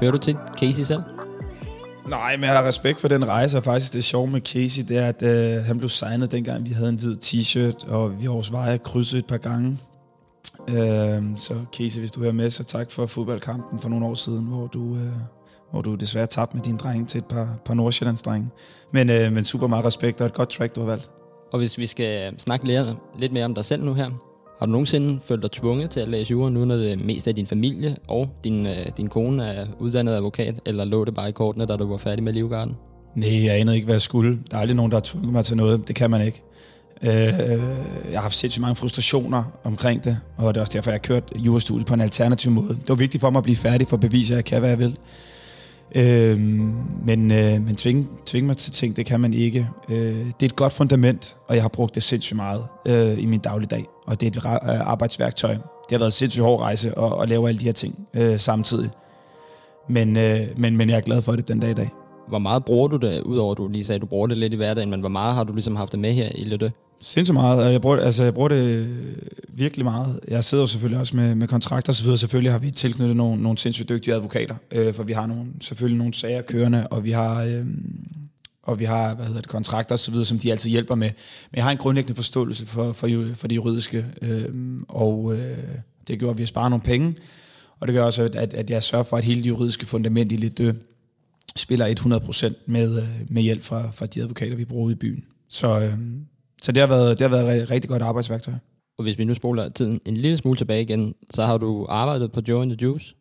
[0.00, 1.02] Hører du til Casey selv?
[2.08, 4.98] Nej, men jeg har respekt for den rejse, og faktisk det sjove med Casey, det
[4.98, 8.32] er, at øh, han blev signet dengang, vi havde en hvid t-shirt, og vi har
[8.32, 9.78] vores veje krydset et par gange.
[10.68, 14.44] Øh, så Casey, hvis du hører med, så tak for fodboldkampen for nogle år siden,
[14.44, 15.12] hvor du, øh,
[15.70, 18.48] hvor du desværre tabte med din dreng til et par, par Nordsjællands drenge.
[18.92, 21.10] Men, øh, men super meget respekt og et godt track, du har valgt.
[21.52, 22.86] Og hvis vi skal snakke lidt,
[23.18, 24.10] lidt mere om dig selv nu her,
[24.58, 27.34] har du nogensinde følt dig tvunget til at læse jura, nu når det mest af
[27.34, 31.32] din familie og din, øh, din kone er uddannet advokat, eller lå det bare i
[31.32, 32.76] kortene, da du var færdig med livgarden?
[33.14, 34.38] Nej, jeg anede ikke, hvad jeg skulle.
[34.50, 35.88] Der er aldrig nogen, der har tvunget mig til noget.
[35.88, 36.42] Det kan man ikke.
[37.02, 40.94] Øh, jeg har haft sindssygt mange frustrationer omkring det, og det er også derfor, jeg
[40.94, 42.68] har kørt jurastudiet på en alternativ måde.
[42.68, 44.70] Det var vigtigt for mig at blive færdig for at bevise, at jeg kan, hvad
[44.70, 44.96] jeg vil.
[45.94, 46.40] Øh,
[47.06, 49.68] men øh, men tvinge, tvinge mig til ting, det kan man ikke.
[49.88, 53.26] Øh, det er et godt fundament, og jeg har brugt det sindssygt meget øh, i
[53.26, 53.84] min dagligdag.
[54.06, 55.52] Og det er et øh, arbejdsværktøj.
[55.52, 58.38] Det har været en sindssygt hård rejse at, at lave alle de her ting øh,
[58.38, 58.90] samtidig.
[59.88, 61.90] Men, øh, men, men jeg er glad for det den dag i dag.
[62.28, 64.52] Hvor meget bruger du det, udover at du lige sagde, at du bruger det lidt
[64.52, 66.70] i hverdagen, men hvor meget har du ligesom haft det med her i Lytte?
[67.00, 67.72] Sindssygt meget.
[67.72, 68.86] Jeg bruger, altså, jeg bruger det øh,
[69.48, 70.20] virkelig meget.
[70.28, 72.18] Jeg sidder jo selvfølgelig også med, med kontrakter og så videre.
[72.18, 75.98] Selvfølgelig har vi tilknyttet nogle, nogle sindssygt dygtige advokater, øh, for vi har nogle, selvfølgelig
[75.98, 77.66] nogle sager kørende, og vi har, øh,
[78.62, 81.10] og vi har hvad hedder det, kontrakter og så videre, som de altid hjælper med.
[81.50, 84.48] Men jeg har en grundlæggende forståelse for, for, for det juridiske, øh,
[84.88, 85.58] og øh,
[86.08, 87.14] det gør, at vi har sparet nogle penge,
[87.80, 90.36] og det gør også, at, at jeg sørger for, at hele det juridiske fundament i
[90.36, 90.72] lidt dø
[91.56, 95.24] spiller 100% med, øh, med hjælp fra, fra de advokater, vi bruger i byen.
[95.48, 95.92] Så, øh,
[96.62, 98.54] så det har været, det har været et rigtig godt arbejdsværktøj.
[98.98, 102.32] Og hvis vi nu spoler tiden en lille smule tilbage igen, så har du arbejdet
[102.32, 103.14] på Joe and the Juice.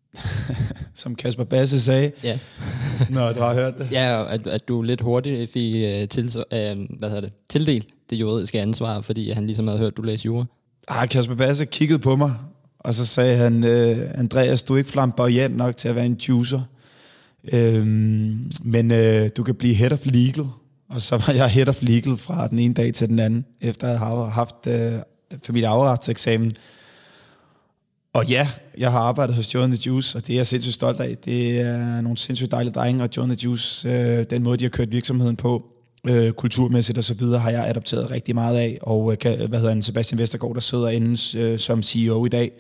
[0.94, 2.12] Som Kasper Basse sagde.
[2.24, 2.40] Ja.
[3.10, 3.88] Nå, du har hørt det.
[3.92, 8.16] Ja, at, at du lidt hurtigt fik uh, til, uh, hvad hedder det, tildelt det
[8.16, 10.46] juridiske ansvar, fordi han ligesom havde hørt, at du læste jura.
[10.88, 12.34] Ah, Kasper Basse kiggede på mig,
[12.80, 16.14] og så sagde han, uh, Andreas, du er ikke flamboyant nok til at være en
[16.30, 16.62] juicer.
[17.54, 20.46] Øhm, men øh, du kan blive head of legal.
[20.90, 23.88] Og så var jeg head of legal fra den ene dag til den anden, efter
[23.88, 25.00] at have haft øh, uh,
[25.44, 26.54] familieafretseksamen.
[28.14, 31.00] Og ja, jeg har arbejdet hos Joe the Juice, og det er jeg sindssygt stolt
[31.00, 31.18] af.
[31.18, 34.70] Det er nogle sindssygt dejlige drenge, og Joe the Juice, øh, den måde, de har
[34.70, 35.66] kørt virksomheden på,
[36.10, 39.60] øh, kulturmæssigt og så videre, har jeg adopteret rigtig meget af, og øh, kan, hvad
[39.60, 42.52] hedder han, Sebastian Vestergaard, der sidder inde øh, som CEO i dag,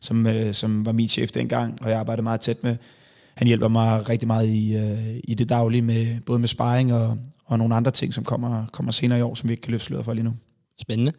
[0.00, 2.76] som, øh, som var min chef dengang, og jeg arbejdede meget tæt med.
[3.34, 7.18] Han hjælper mig rigtig meget i, øh, i det daglige, med, både med sparring og,
[7.46, 9.86] og nogle andre ting, som kommer, kommer senere i år, som vi ikke kan løfte
[9.86, 10.34] sløret for lige nu.
[10.80, 11.12] Spændende.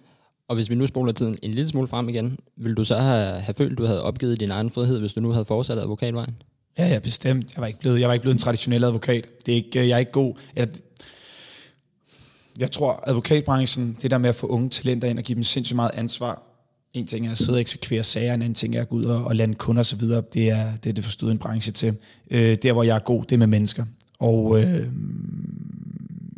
[0.48, 3.40] Og hvis vi nu spoler tiden en lille smule frem igen, vil du så have,
[3.40, 6.36] have følt, at du havde opgivet din egen frihed, hvis du nu havde fortsat advokatvejen?
[6.78, 7.56] Ja, ja, bestemt.
[7.56, 9.28] Jeg var ikke blevet, jeg var ikke blevet en traditionel advokat.
[9.46, 10.36] Det er ikke, jeg er ikke god.
[10.56, 10.74] Eller,
[12.60, 15.76] jeg tror, advokatbranchen, det der med at få unge talenter ind og give dem sindssygt
[15.76, 16.42] meget ansvar,
[16.96, 19.06] en ting er at sidde og eksekvere sager, en anden ting er at gå ud
[19.06, 20.00] og, og lande kunder osv.,
[20.34, 21.98] det er det, er det forstået en branche til.
[22.32, 23.86] Øh, der, hvor jeg er god, det er med mennesker.
[24.20, 24.88] Og øh,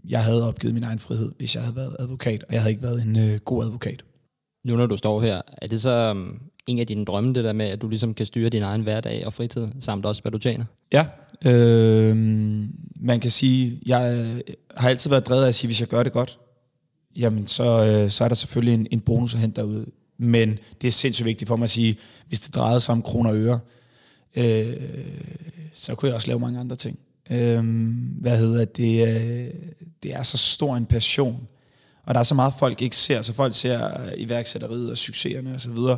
[0.09, 2.83] jeg havde opgivet min egen frihed, hvis jeg havde været advokat, og jeg havde ikke
[2.83, 4.03] været en øh, god advokat.
[4.65, 7.53] Nu når du står her, er det så um, en af dine drømme, det der
[7.53, 10.37] med, at du ligesom kan styre din egen hverdag og fritid, samt også hvad du
[10.37, 10.65] tjener?
[10.91, 11.05] Ja,
[11.45, 12.17] øh,
[12.95, 14.25] man kan sige, jeg
[14.77, 16.39] har altid været drevet af at sige, hvis jeg gør det godt,
[17.15, 19.85] jamen så, øh, så er der selvfølgelig en, en bonus at hente derude.
[20.17, 23.29] Men det er sindssygt vigtigt for mig at sige, hvis det drejede sig om kroner
[23.29, 23.59] og øre,
[24.35, 24.73] øh,
[25.73, 26.99] så kunne jeg også lave mange andre ting.
[27.31, 27.63] Øh,
[28.21, 29.07] hvad hedder det?
[29.07, 29.53] Øh,
[30.03, 31.47] det er så stor en passion,
[32.03, 33.21] og der er så meget, folk ikke ser.
[33.21, 35.97] Så folk ser øh, iværksætteriet og succeserne og så videre.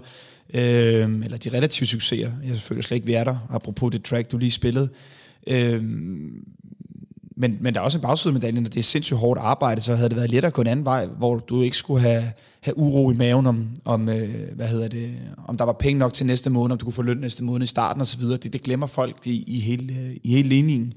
[0.53, 2.31] Øh, eller de relative succeser.
[2.43, 4.89] Jeg selvfølgelig slet ikke, vi der, apropos det track, du lige spillede.
[5.47, 5.83] Øh,
[7.39, 9.81] men, men der er også en bagside af medaljen, og det er sindssygt hårdt arbejde,
[9.81, 12.23] så havde det været lettere at gå en anden vej, hvor du ikke skulle have,
[12.61, 15.11] have uro i maven om, om øh, hvad hedder det,
[15.47, 17.63] om der var penge nok til næste måned, om du kunne få løn næste måned
[17.63, 18.21] i starten osv.
[18.21, 20.93] Det, det glemmer folk i, i, hele, øh, i hele ligningen.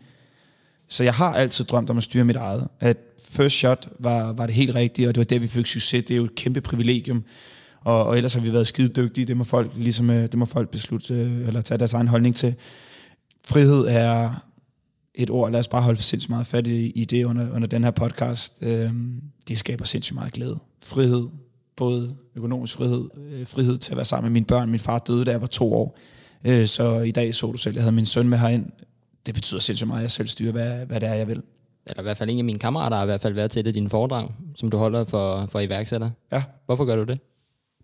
[0.88, 2.68] Så jeg har altid drømt om at styre mit eget.
[2.80, 2.96] At
[3.28, 6.04] first shot var, var det helt rigtige, og det var der, vi fik succes.
[6.04, 7.24] Det er jo et kæmpe privilegium.
[7.80, 9.24] Og, og ellers har vi været skide dygtige.
[9.24, 12.36] Det må folk, ligesom, øh, det må folk beslutte, øh, eller tage deres egen holdning
[12.36, 12.54] til.
[13.44, 14.30] Frihed er
[15.14, 17.84] et ord, lad os bare holde sindssygt meget fat i, i det under, under den
[17.84, 18.54] her podcast.
[18.60, 20.58] Øhm, det skaber sindssygt meget glæde.
[20.82, 21.28] Frihed,
[21.76, 24.70] både økonomisk frihed, øh, frihed til at være sammen med mine børn.
[24.70, 25.98] Min far døde, da jeg var to år.
[26.44, 28.66] Øh, så i dag så du selv, jeg havde min søn med herind.
[29.26, 31.42] Det betyder sindssygt meget, at jeg selv styrer, hvad, hvad det er, jeg vil.
[31.86, 33.66] Eller i hvert fald en af mine kammerater har i hvert fald været til et
[33.66, 36.10] af dine foredrag, som du holder for, for iværksætter.
[36.32, 36.42] Ja.
[36.66, 37.20] Hvorfor gør du det?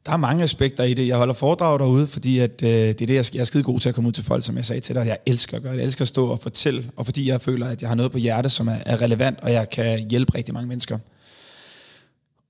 [0.06, 1.08] Der er mange aspekter i det.
[1.08, 3.80] Jeg holder foredrag derude, fordi at, øh, det er det, jeg, jeg er skide god
[3.80, 5.06] til at komme ud til folk, som jeg sagde til dig.
[5.06, 5.78] Jeg elsker at gøre det.
[5.78, 8.18] Jeg elsker at stå og fortælle, og fordi jeg føler, at jeg har noget på
[8.18, 10.98] hjertet, som er, er relevant, og jeg kan hjælpe rigtig mange mennesker.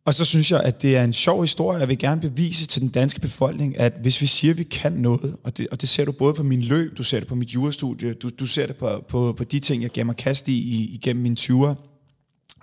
[0.08, 1.78] Og så synes jeg, at det er en sjov historie.
[1.78, 4.92] Jeg vil gerne bevise til den danske befolkning, at hvis vi siger, at vi kan
[4.92, 7.34] noget, og det, og det ser du både på min løb, du ser det på
[7.34, 10.94] mit jurastudie, du, du ser det på, på, på de ting, jeg gemmer kast i,
[10.94, 11.74] igennem mine 20'er,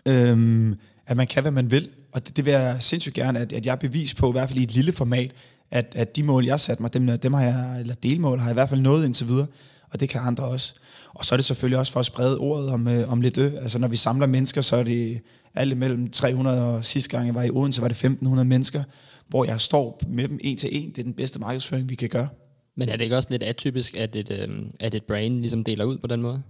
[0.06, 0.76] øhm,
[1.08, 1.89] at man kan, hvad man vil.
[2.15, 4.49] Og det, det vil jeg sindssygt gerne, at, at jeg er bevis på, i hvert
[4.49, 5.32] fald i et lille format,
[5.71, 8.54] at, at de mål, jeg satte mig, dem, dem har jeg, eller delmål, har jeg
[8.54, 9.47] i hvert fald nået indtil videre,
[9.89, 10.73] og det kan andre også.
[11.13, 13.49] Og så er det selvfølgelig også for at sprede ordet om, øh, om lidt ø.
[13.62, 15.21] Altså når vi samler mennesker, så er det
[15.56, 18.84] alt imellem 300, og sidste gang jeg var i Odense, var det 1500 mennesker,
[19.28, 20.89] hvor jeg står med dem en til en.
[20.89, 22.28] Det er den bedste markedsføring, vi kan gøre.
[22.75, 24.49] Men er det ikke også lidt atypisk, at et, øh,
[24.80, 26.41] at et brain ligesom deler ud på den måde?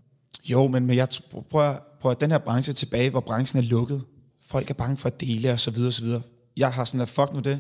[0.46, 1.08] Jo, men, men jeg
[1.52, 4.04] prøver, prøver den her branche tilbage, hvor branchen er lukket.
[4.48, 6.22] Folk er bange for at dele og så videre og så videre.
[6.58, 7.60] Jeg har sådan, at fuck nu det.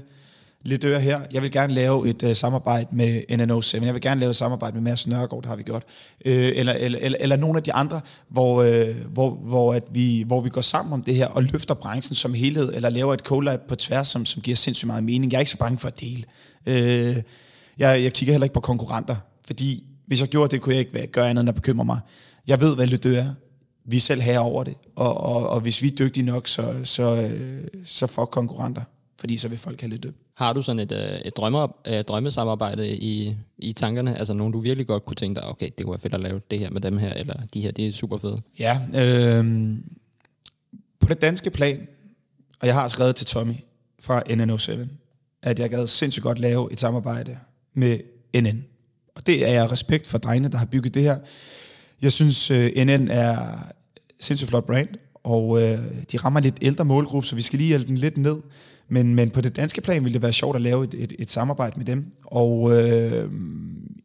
[0.61, 1.21] Lidt øre her.
[1.31, 3.85] Jeg vil gerne lave et uh, samarbejde med NNO7.
[3.85, 5.83] Jeg vil gerne lave et samarbejde med Mads Nørgaard, det har vi gjort.
[6.25, 10.23] Øh, eller, eller, eller, eller nogle af de andre, hvor, øh, hvor, hvor, at vi,
[10.27, 13.19] hvor vi går sammen om det her og løfter branchen som helhed, eller laver et
[13.19, 15.31] collab på tværs, som, som giver sindssygt meget mening.
[15.31, 16.23] Jeg er ikke så bange for at dele.
[16.65, 17.15] Øh,
[17.77, 21.07] jeg, jeg kigger heller ikke på konkurrenter, fordi hvis jeg gjorde det, kunne jeg ikke
[21.07, 21.99] gøre andet end at bekymre mig.
[22.47, 23.33] Jeg ved, hvad det er
[23.85, 24.75] vi selv have over det.
[24.95, 28.81] Og, og, og hvis vi er dygtige nok, så, så, øh, så får konkurrenter,
[29.19, 30.13] fordi så vil folk have lidt død.
[30.33, 34.17] Har du sådan et, øh, et drømme, øh, drømmesamarbejde i, i tankerne?
[34.17, 36.41] Altså nogen, du virkelig godt kunne tænke dig, okay, det kunne være fedt at lave
[36.51, 38.41] det her med dem her, eller de her, det er super fede.
[38.59, 39.73] Ja, øh,
[40.99, 41.87] på det danske plan,
[42.59, 43.53] og jeg har skrevet til Tommy
[43.99, 44.87] fra NNO7,
[45.41, 47.37] at jeg gad sindssygt godt lave et samarbejde
[47.73, 47.99] med
[48.41, 48.63] NN.
[49.15, 51.19] Og det er jeg respekt for drengene, der har bygget det her.
[52.01, 53.37] Jeg synes, uh, øh, NN er
[54.19, 54.89] sindssygt flot brand,
[55.23, 55.59] og uh,
[56.11, 58.37] de rammer lidt ældre målgruppe, så vi skal lige hjælpe den lidt ned.
[58.89, 61.29] Men, men på det danske plan ville det være sjovt at lave et, et, et
[61.29, 62.05] samarbejde med dem.
[62.25, 63.31] Og uh,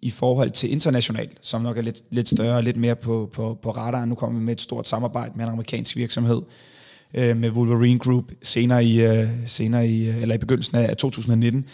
[0.02, 3.58] i forhold til internationalt, som nok er lidt, lidt større og lidt mere på, på,
[3.62, 6.42] på radaren, nu kommer vi med et stort samarbejde med en amerikansk virksomhed,
[7.18, 11.64] uh, med Wolverine Group, senere i, senere i, eller i begyndelsen af 2019.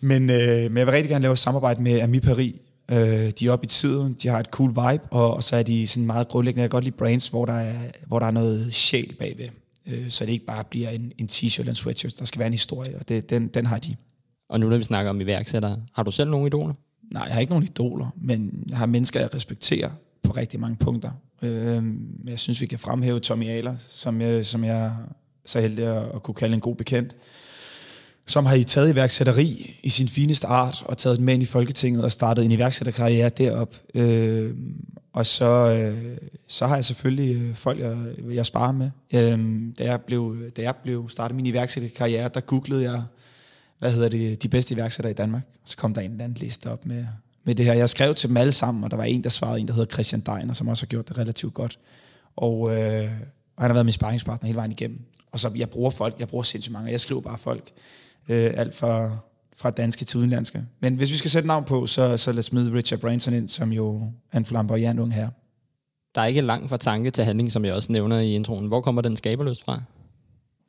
[0.00, 2.54] Men, uh, men jeg vil rigtig gerne lave et samarbejde med Ami Paris,
[2.92, 5.62] Øh, de er oppe i tiden, de har et cool vibe, og, og så er
[5.62, 6.62] de sådan meget grundlæggende.
[6.62, 9.48] Jeg kan godt lide brands, hvor der er, hvor der er noget sjæl bagved.
[9.86, 12.18] Øh, så det ikke bare bliver en, en t-shirt eller en sweatshirt.
[12.18, 13.96] Der skal være en historie, og det, den, den har de.
[14.48, 16.74] Og nu når vi snakker om iværksættere, har du selv nogle idoler?
[17.12, 19.90] Nej, jeg har ikke nogen idoler, men jeg har mennesker, jeg respekterer
[20.22, 21.10] på rigtig mange punkter.
[21.42, 21.84] Øh,
[22.26, 24.92] jeg synes, vi kan fremhæve Tommy Ahler, som jeg, som jeg
[25.46, 27.16] så heldig at, at kunne kalde en god bekendt
[28.30, 31.46] som har I taget iværksætteri i sin fineste art, og taget den med ind i
[31.46, 33.74] Folketinget og startet en iværksætterkarriere derop.
[33.94, 34.54] Øh,
[35.12, 36.16] og så, øh,
[36.46, 37.96] så har jeg selvfølgelig øh, folk, jeg,
[38.30, 38.90] jeg sparer med.
[39.14, 43.02] Øh, da, jeg blev, da jeg blev startet min iværksætterkarriere, der googlede jeg,
[43.78, 45.42] hvad hedder det, de bedste iværksættere i Danmark.
[45.64, 47.06] Så kom der en eller anden liste op med,
[47.44, 47.72] med det her.
[47.72, 49.92] Jeg skrev til dem alle sammen, og der var en, der svarede, en der hedder
[49.92, 51.78] Christian Deiner, som også har gjort det relativt godt.
[52.36, 53.10] Og, øh,
[53.56, 55.00] og han har været min sparringspartner hele vejen igennem.
[55.32, 57.72] Og så jeg bruger folk, jeg bruger sindssygt mange, jeg skriver bare folk
[58.30, 59.10] øh, alt fra,
[59.56, 60.62] fra danske til udenlandske.
[60.80, 63.48] Men hvis vi skal sætte navn på, så, så lad os smide Richard Branson ind,
[63.48, 65.28] som jo er en flamboyant ung her.
[66.14, 68.66] Der er ikke langt fra tanke til handling, som jeg også nævner i introen.
[68.66, 69.82] Hvor kommer den skaberløst fra?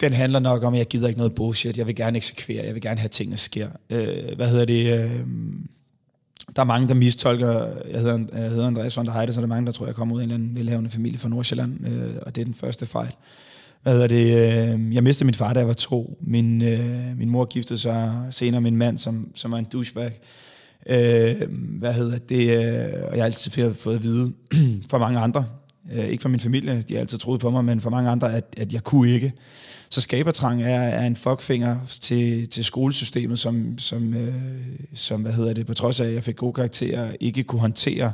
[0.02, 1.78] Den handler nok om, at jeg gider ikke noget bullshit.
[1.78, 2.66] Jeg vil gerne eksekvere.
[2.66, 3.70] Jeg vil gerne have, tingene sker.
[3.90, 5.04] Øh, hvad hedder det?
[5.04, 5.26] Øh,
[6.56, 7.68] der er mange, der mistolker.
[7.92, 9.96] Jeg hedder, jeg hedder Andreas von der Heide, så der er mange, der tror, jeg
[9.96, 11.88] kommer ud af en eller anden velhavende familie fra Nordsjælland.
[11.88, 13.16] Øh, og det er den første fejl.
[13.84, 14.26] Hvad hedder det?
[14.26, 16.18] Øh, jeg mistede min far, da jeg var to.
[16.22, 20.20] Min, øh, min mor giftede sig senere med en mand, som, som var en douchebag.
[20.90, 21.42] Øh,
[21.80, 22.42] hvad hedder det?
[22.42, 24.34] Øh, og jeg har altid fået at vide
[24.90, 25.46] fra mange andre,
[25.92, 28.34] øh, ikke fra min familie, de har altid troet på mig, men fra mange andre,
[28.34, 29.34] at, at jeg kunne ikke.
[29.90, 34.34] Så skabertrang er, er en fuckfinger til, til skolesystemet, som, som, øh,
[34.94, 38.12] som, hvad hedder det, på trods af, at jeg fik gode karakterer, ikke kunne håndtere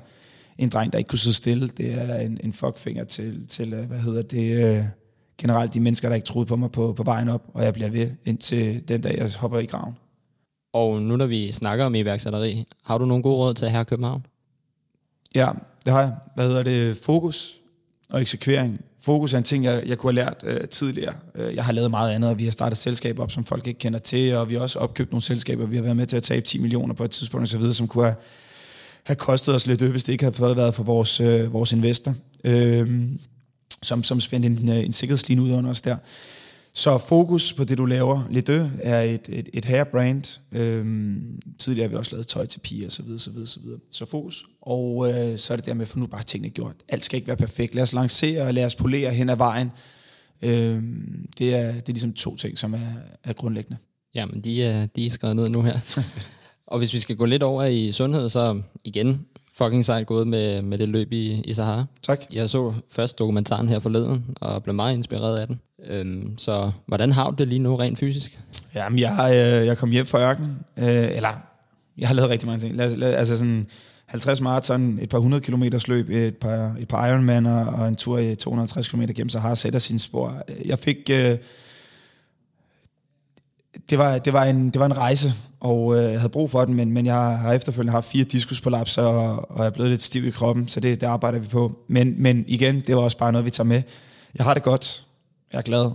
[0.57, 1.69] en dreng, der ikke kunne sidde stille.
[1.77, 4.83] Det er en, en fuckfinger til, til, øh, hvad hedder det, øh,
[5.37, 7.89] generelt de mennesker, der ikke troede på mig på, på vejen op, og jeg bliver
[7.89, 9.95] ved indtil den dag, jeg hopper i graven.
[10.73, 14.25] Og nu når vi snakker om iværksætteri, har du nogle gode råd til her København?
[15.35, 15.49] Ja,
[15.85, 16.15] det har jeg.
[16.35, 16.97] Hvad hedder det?
[16.97, 17.55] Fokus
[18.09, 18.81] og eksekvering.
[19.01, 21.13] Fokus er en ting, jeg, jeg kunne have lært øh, tidligere.
[21.35, 23.79] Øh, jeg har lavet meget andet, og vi har startet selskaber op, som folk ikke
[23.79, 25.65] kender til, og vi har også opkøbt nogle selskaber.
[25.65, 28.03] Vi har været med til at tabe 10 millioner på et tidspunkt osv., som kunne
[28.03, 28.15] have,
[29.03, 32.15] have kostet os lidt, hvis det ikke havde været for vores, øh, vores investor.
[32.43, 33.09] Øh,
[33.83, 35.97] som, som spændte en, en sikkerhedslinje ud under os der.
[36.77, 38.27] Så fokus på det, du laver.
[38.29, 40.39] Lidø er et, et, et hair-brand.
[40.51, 43.79] Øhm, tidligere har vi også lavet tøj til piger, så videre, så videre, så videre.
[43.91, 44.45] Så fokus.
[44.61, 46.75] Og øh, så er det der med at få nu bare tingene gjort.
[46.89, 47.75] Alt skal ikke være perfekt.
[47.75, 49.71] Lad os lancere og lad os polere hen ad vejen.
[50.41, 53.77] Øhm, det, er, det er ligesom to ting, som er, er grundlæggende.
[54.15, 55.79] Jamen, de er, de er skrevet ned nu her.
[56.67, 59.25] og hvis vi skal gå lidt over i sundhed, så igen,
[59.57, 61.85] fucking sejt gået med, med det løb i, i Sahara.
[62.03, 62.21] Tak.
[62.33, 65.59] Jeg så først dokumentaren her forleden, og blev meget inspireret af den.
[65.87, 68.39] Øhm, så hvordan har du det lige nu rent fysisk?
[68.75, 70.57] Jamen, jeg, øh, jeg kom hjem fra ørkenen.
[70.77, 71.29] Øh, eller,
[71.97, 72.75] jeg har lavet rigtig mange ting.
[72.75, 73.67] Lad, lad, altså sådan
[74.05, 78.17] 50 maraton, et par hundrede kilometers løb, et par, et par Ironman og en tur
[78.17, 80.43] i 250 km gennem Sahara sætter sin spor.
[80.65, 81.09] Jeg fik...
[81.11, 81.37] Øh,
[83.89, 86.65] det var, det, var en, det var en rejse, og øh, jeg havde brug for
[86.65, 90.03] den, men, men jeg har efterfølgende haft fire diskusprolapser, og, og jeg er blevet lidt
[90.03, 91.79] stiv i kroppen, så det, det arbejder vi på.
[91.87, 93.81] Men, men igen, det var også bare noget, vi tager med.
[94.37, 95.05] Jeg har det godt.
[95.51, 95.91] Jeg er glad.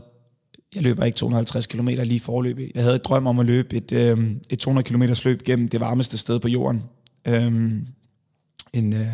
[0.75, 2.59] Jeg løber ikke 250 km lige forløb.
[2.75, 5.81] Jeg havde et drøm om at løbe et, øh, et 200 km løb gennem det
[5.81, 6.83] varmeste sted på jorden.
[7.29, 7.45] Øh,
[8.73, 9.07] en, øh,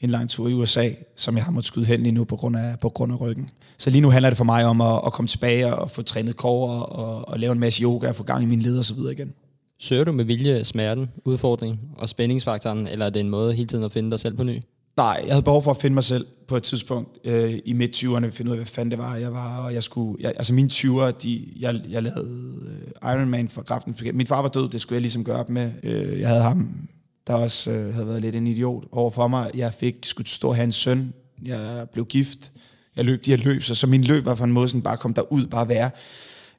[0.00, 2.56] en lang tur i USA, som jeg har måttet skyde hen lige nu på grund
[2.56, 3.48] af, på grund af ryggen.
[3.78, 6.36] Så lige nu handler det for mig om at, at komme tilbage og få trænet
[6.36, 8.94] kår og, og, lave en masse yoga og få gang i mine led og så
[8.94, 9.32] videre igen.
[9.78, 13.84] Søger du med vilje smerten, udfordring og spændingsfaktoren, eller er det en måde hele tiden
[13.84, 14.62] at finde dig selv på ny?
[14.96, 18.26] Nej, jeg havde behov for at finde mig selv på et tidspunkt øh, i midt-20'erne,
[18.26, 20.68] finde ud af, hvad fanden det var, jeg var, og jeg skulle, jeg, altså mine
[20.72, 22.54] 20'ere, de, jeg, jeg lavede
[23.02, 23.96] øh, Ironman for kraften.
[24.14, 25.70] Min far var død, det skulle jeg ligesom gøre op med.
[25.82, 26.88] Øh, jeg havde ham,
[27.26, 29.50] der også øh, havde været lidt en idiot over for mig.
[29.54, 31.14] Jeg fik, skulle stå hans have en søn,
[31.44, 32.52] jeg blev gift,
[32.96, 34.96] jeg løb de her løb, så, så min løb var for en måde sådan bare
[34.96, 35.90] kom derud, bare være.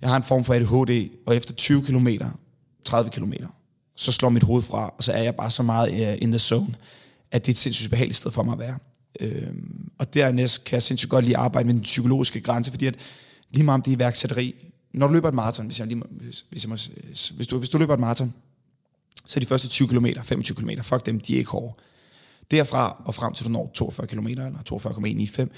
[0.02, 2.08] Jeg har en form for ADHD, og efter 20 km,
[2.86, 3.34] 30 km,
[3.96, 6.40] så slår mit hoved fra, og så er jeg bare så meget uh, in the
[6.40, 6.76] zone,
[7.32, 8.78] at det er et sindssygt behageligt sted for mig at være.
[9.20, 12.96] Øhm, og dernæst kan jeg sindssygt godt lige arbejde med den psykologiske grænse, fordi at
[13.52, 14.56] lige meget om det er iværksætteri,
[14.94, 16.78] når du løber et maraton, hvis, jeg lige, hvis, hvis, jeg må,
[17.36, 18.34] hvis, du, hvis du løber et maraton,
[19.28, 21.74] så de første 20 km, 25 km, fuck dem, de er ikke hårde.
[22.52, 25.52] Derfra og frem til du når 42 km, eller 42,195,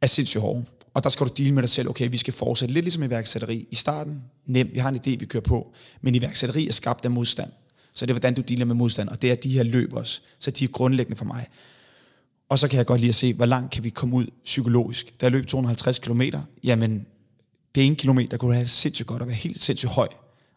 [0.00, 0.64] er sindssygt hårde.
[0.94, 3.68] Og der skal du dele med dig selv, okay, vi skal fortsætte lidt ligesom iværksætteri.
[3.70, 7.10] I starten, nemt, vi har en idé, vi kører på, men iværksætteri er skabt af
[7.10, 7.50] modstand.
[7.94, 10.20] Så det er, hvordan du dealer med modstand, og det er de her løb også.
[10.38, 11.46] Så de er grundlæggende for mig.
[12.48, 15.20] Og så kan jeg godt lige at se, hvor langt kan vi komme ud psykologisk.
[15.20, 16.22] Da jeg løb 250 km,
[16.64, 17.06] jamen,
[17.74, 20.08] det ene kilometer kunne have sindssygt godt at være helt sindssygt høj.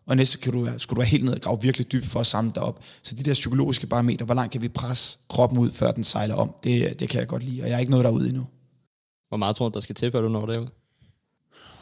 [0.10, 2.28] Og næste kan du, skulle du være helt ned og grave virkelig dybt for at
[2.28, 2.80] samle dig op.
[3.04, 6.36] Så de der psykologiske parametre, hvor langt kan vi presse kroppen ud, før den sejler
[6.36, 7.62] om, det, det kan jeg godt lide.
[7.62, 8.48] Og jeg er ikke nået derude endnu.
[9.30, 10.68] Hvor meget tror du, der skal til, før du når derud?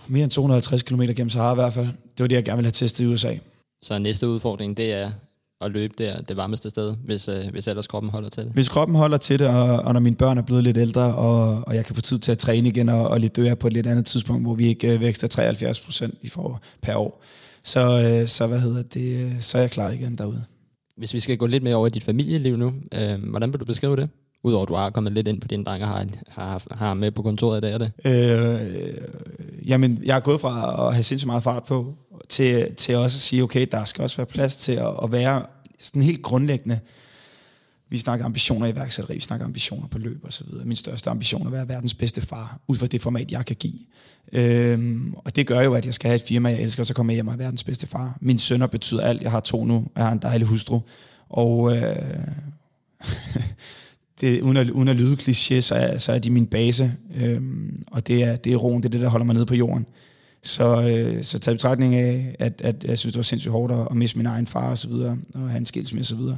[0.07, 1.87] Mere end 250 km gennem Sahara i hvert fald.
[1.87, 3.35] Det var det, jeg gerne ville have testet i USA.
[3.81, 5.11] Så næste udfordring, det er
[5.61, 8.51] at løbe der det varmeste sted, hvis, øh, hvis ellers kroppen holder til det.
[8.53, 11.63] Hvis kroppen holder til det, og, og når mine børn er blevet lidt ældre, og,
[11.67, 13.73] og jeg kan få tid til at træne igen, og, og lidt dø på et
[13.73, 17.23] lidt andet tidspunkt, hvor vi ikke øh, vækster 73 procent i for, per år,
[17.63, 20.43] så, øh, så, hvad hedder det, øh, så er jeg klar igen derude.
[20.97, 23.65] Hvis vi skal gå lidt mere over i dit familieliv nu, øh, hvordan vil du
[23.65, 24.09] beskrive det?
[24.43, 27.21] Udover at du har kommet lidt ind på dine drenge har, har, har med på
[27.21, 27.91] kontoret i dag, er det?
[28.05, 28.97] Øh,
[29.67, 31.95] jamen, jeg er gået fra at have sindssygt meget fart på,
[32.29, 35.45] til, til også at sige, okay, der skal også være plads til at, at være
[35.79, 36.79] sådan helt grundlæggende.
[37.89, 40.65] Vi snakker ambitioner i værksætteri, vi snakker ambitioner på løb og så videre.
[40.65, 43.55] Min største ambition er at være verdens bedste far, ud fra det format, jeg kan
[43.55, 43.79] give.
[44.33, 46.93] Øhm, og det gør jo, at jeg skal have et firma, jeg elsker, og så
[46.93, 48.17] kommer jeg hjem og er verdens bedste far.
[48.21, 49.21] Min sønner betyder alt.
[49.21, 50.79] Jeg har to nu, jeg har en dejlig hustru.
[51.29, 51.95] Og øh,
[54.21, 56.93] det, uden, at, uden at lyde kliché, så er, så er de min base.
[57.15, 59.55] Øhm, og det er, det er roen, det er det, der holder mig nede på
[59.55, 59.85] jorden.
[60.43, 63.87] Så, øh, så taget betragtning af, at, at jeg synes, det var sindssygt hårdt at,
[63.91, 66.37] at miste min egen far og så videre, og have en skilsmisse og så videre,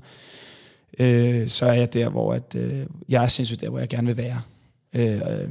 [0.99, 4.07] øh, så er jeg der, hvor at, øh, jeg er sindssygt der, hvor jeg gerne
[4.07, 4.41] vil være.
[4.93, 5.49] Øh,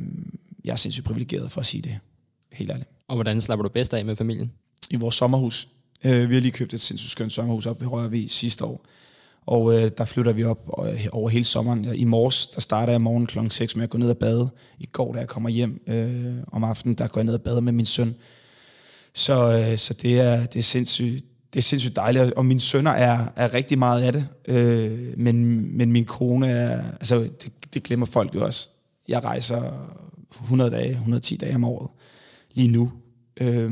[0.65, 1.99] jeg er sindssygt privilegeret for at sige det,
[2.53, 2.89] helt ærligt.
[3.09, 4.53] Og hvordan slapper du bedst af med familien?
[4.91, 5.69] I vores sommerhus.
[6.05, 8.87] Øh, vi har lige købt et sindssygt skønt sommerhus op ved Rørvig sidste år.
[9.47, 11.95] Og øh, der flytter vi op øh, over hele sommeren.
[11.95, 13.39] I morges, der starter jeg morgen kl.
[13.51, 14.51] 6 med at gå ned og bade.
[14.79, 17.61] I går, da jeg kommer hjem øh, om aftenen, der går jeg ned og bade
[17.61, 18.17] med min søn.
[19.15, 22.91] Så, øh, så det, er, det, er sindssygt, det er sindssygt dejligt, og mine sønner
[22.91, 27.83] er, er rigtig meget af det, øh, men, men min kone er, altså det, det
[27.83, 28.69] glemmer folk jo også.
[29.09, 29.73] Jeg rejser
[30.43, 31.91] 100 dage, 110 dage om året
[32.55, 32.93] lige nu,
[33.41, 33.71] øh,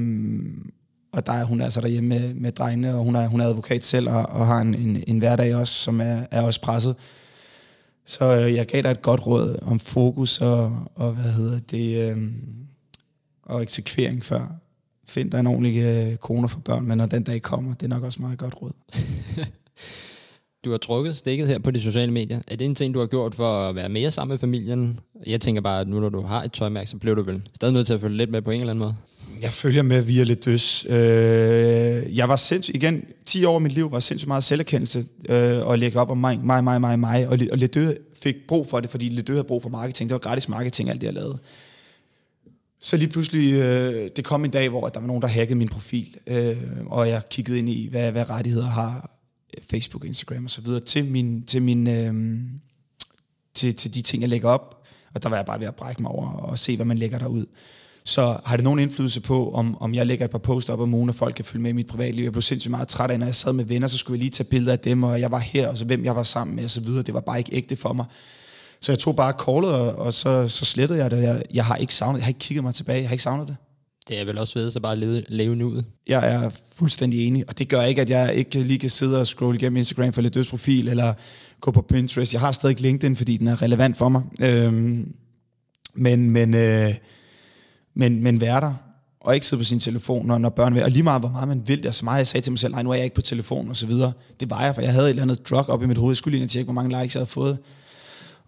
[1.13, 3.85] og der er hun altså derhjemme med, med drengene, og hun er, hun er advokat
[3.85, 6.97] selv, og, og har en, en, en hverdag også, som er, er også presset.
[8.07, 12.11] Så øh, jeg gav dig et godt råd om fokus og, og hvad hedder det,
[12.11, 12.33] øh,
[13.43, 14.66] og eksekvering før
[15.09, 17.89] find dig en ordentlig øh, kone for børn, men når den dag kommer, det er
[17.89, 18.71] nok også meget godt råd.
[20.65, 22.41] du har trukket stikket her på de sociale medier.
[22.47, 25.01] Er det en ting, du har gjort for at være mere sammen med familien?
[25.27, 27.75] Jeg tænker bare, at nu når du har et tøjmærke, så bliver du vel stadig
[27.75, 28.95] nødt til at følge lidt med på en eller anden måde?
[29.43, 30.87] Jeg følger med via lidt døs.
[30.89, 30.97] Øh,
[32.17, 35.79] jeg var sindssygt, igen, 10 år af mit liv var sindssygt meget selverkendelse øh, og
[35.79, 37.29] lægge op om mig, mig, mig, mig, mig.
[37.29, 37.93] Og, og Ledø
[38.23, 40.11] fik brug for det, fordi Ledø havde brug for marketing.
[40.11, 41.39] Det var gratis marketing, alt det jeg lavede.
[42.87, 45.69] Så lige pludselig, øh, det kom en dag, hvor der var nogen, der hackede min
[45.69, 46.57] profil, øh,
[46.87, 49.11] og jeg kiggede ind i, hvad, hvad rettigheder har
[49.71, 52.15] Facebook, Instagram og så videre til, min, til, min, øh,
[53.55, 54.87] til, til de ting, jeg lægger op.
[55.15, 57.19] Og der var jeg bare ved at brække mig over og se, hvad man lægger
[57.19, 57.47] derud.
[58.05, 60.95] Så har det nogen indflydelse på, om, om jeg lægger et par poster op om
[60.95, 62.23] ugen, og folk kan følge med i mit privatliv.
[62.23, 64.31] Jeg blev sindssygt meget træt af, når jeg sad med venner, så skulle jeg lige
[64.31, 66.65] tage billeder af dem, og jeg var her, og så hvem jeg var sammen med,
[66.65, 67.03] og så videre.
[67.03, 68.07] Det var bare ikke ægte for mig.
[68.81, 71.23] Så jeg tog bare callet, og, og så, så slettede jeg det.
[71.23, 73.49] Jeg, jeg har ikke savnet, jeg har ikke kigget mig tilbage, jeg har ikke savnet
[73.49, 73.57] det.
[74.09, 75.83] Det er vel også ved, så bare leve, leve nu ud.
[76.07, 79.27] Jeg er fuldstændig enig, og det gør ikke, at jeg ikke lige kan sidde og
[79.27, 81.15] scrolle igennem Instagram for lidt dødsprofil, eller
[81.61, 82.33] gå på Pinterest.
[82.33, 84.23] Jeg har stadig LinkedIn, fordi den er relevant for mig.
[84.41, 85.15] Øhm,
[85.95, 86.95] men, men, øh,
[87.95, 88.75] men, men være der,
[89.21, 90.83] og ikke sidde på sin telefon, når, når børn vil.
[90.83, 92.73] Og lige meget, hvor meget man vil det, så meget jeg sagde til mig selv,
[92.73, 94.13] nej, nu er jeg ikke på telefon og så videre.
[94.41, 96.11] Det var jeg, for jeg havde et eller andet drug op i mit hoved.
[96.11, 97.59] Jeg skulle lige tjekke, hvor mange likes jeg havde fået.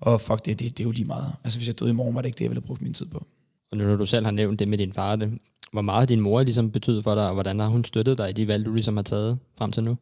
[0.00, 1.32] Og fuck det, det, det er jo lige meget.
[1.44, 2.94] Altså hvis jeg døde i morgen, var det ikke det, jeg ville have brugt min
[2.94, 3.26] tid på.
[3.70, 5.38] Og nu når du selv har nævnt det med din far, det,
[5.72, 8.32] hvor meget din mor ligesom betyder for dig, og hvordan har hun støttet dig i
[8.32, 9.96] de valg, du ligesom har taget frem til nu?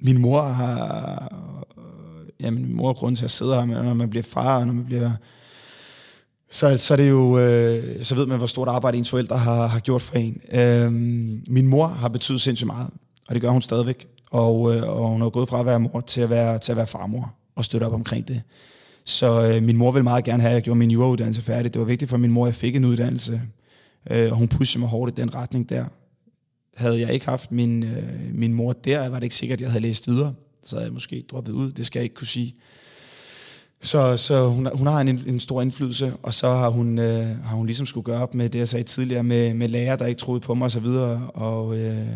[0.00, 1.32] Min mor har...
[2.40, 4.74] Ja, min mor er grunden til at sidde her, når man bliver far, og når
[4.74, 5.10] man bliver...
[6.50, 9.66] Så, så er det jo, øh, så ved man, hvor stort arbejde ens forældre har,
[9.66, 10.40] har gjort for en.
[10.52, 10.92] Øh,
[11.52, 12.90] min mor har betydet sindssygt meget,
[13.28, 14.06] og det gør hun stadigvæk.
[14.30, 16.76] Og, øh, og hun er gået fra at være mor til at være, til at
[16.76, 18.42] være farmor, og støtte op omkring det.
[19.04, 21.74] Så øh, min mor ville meget gerne have, at jeg gjorde min jurauddannelse færdig.
[21.74, 23.40] Det var vigtigt for min mor, at jeg fik en uddannelse.
[24.10, 25.84] Øh, og hun pushede mig hårdt i den retning der.
[26.76, 29.70] Havde jeg ikke haft min, øh, min mor der, var det ikke sikkert, at jeg
[29.70, 30.34] havde læst videre.
[30.62, 32.54] Så havde jeg måske droppet ud, det skal jeg ikke kunne sige.
[33.82, 37.56] Så, så hun, hun har en, en stor indflydelse, og så har hun, øh, har
[37.56, 40.18] hun ligesom skulle gøre op med det, jeg sagde tidligere, med, med lærer, der ikke
[40.18, 40.86] troede på mig osv.
[40.86, 42.08] Og, og, øh,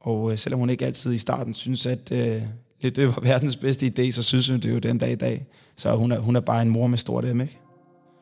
[0.00, 2.42] og øh, selvom hun ikke altid i starten synes, at øh,
[2.82, 5.46] det var verdens bedste idé, så synes hun det jo den dag i dag.
[5.76, 7.58] Så hun er, hun er bare en mor med stort M, ikke?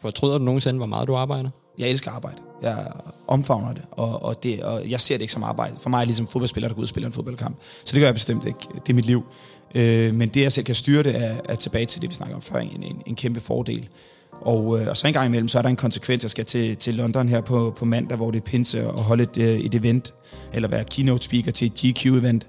[0.02, 1.50] Fortryder du nogensinde, hvor meget du arbejder?
[1.78, 2.36] Jeg elsker arbejde.
[2.62, 2.92] Jeg
[3.28, 5.74] omfavner det, og, og, det, og jeg ser det ikke som arbejde.
[5.78, 7.56] For mig er det ligesom fodboldspiller, der går ud og spiller en fodboldkamp.
[7.84, 8.58] Så det gør jeg bestemt ikke.
[8.74, 9.24] Det er mit liv.
[9.74, 12.36] Øh, men det, jeg selv kan styre det, er, er tilbage til det, vi snakker
[12.36, 13.88] om før, en, en, en kæmpe fordel.
[14.32, 16.24] Og, øh, og så en gang imellem, så er der en konsekvens.
[16.24, 19.22] Jeg skal til, til London her på, på mandag, hvor det er pinse, og holde
[19.22, 20.14] et, øh, et event,
[20.52, 22.46] eller være keynote speaker til et GQ-event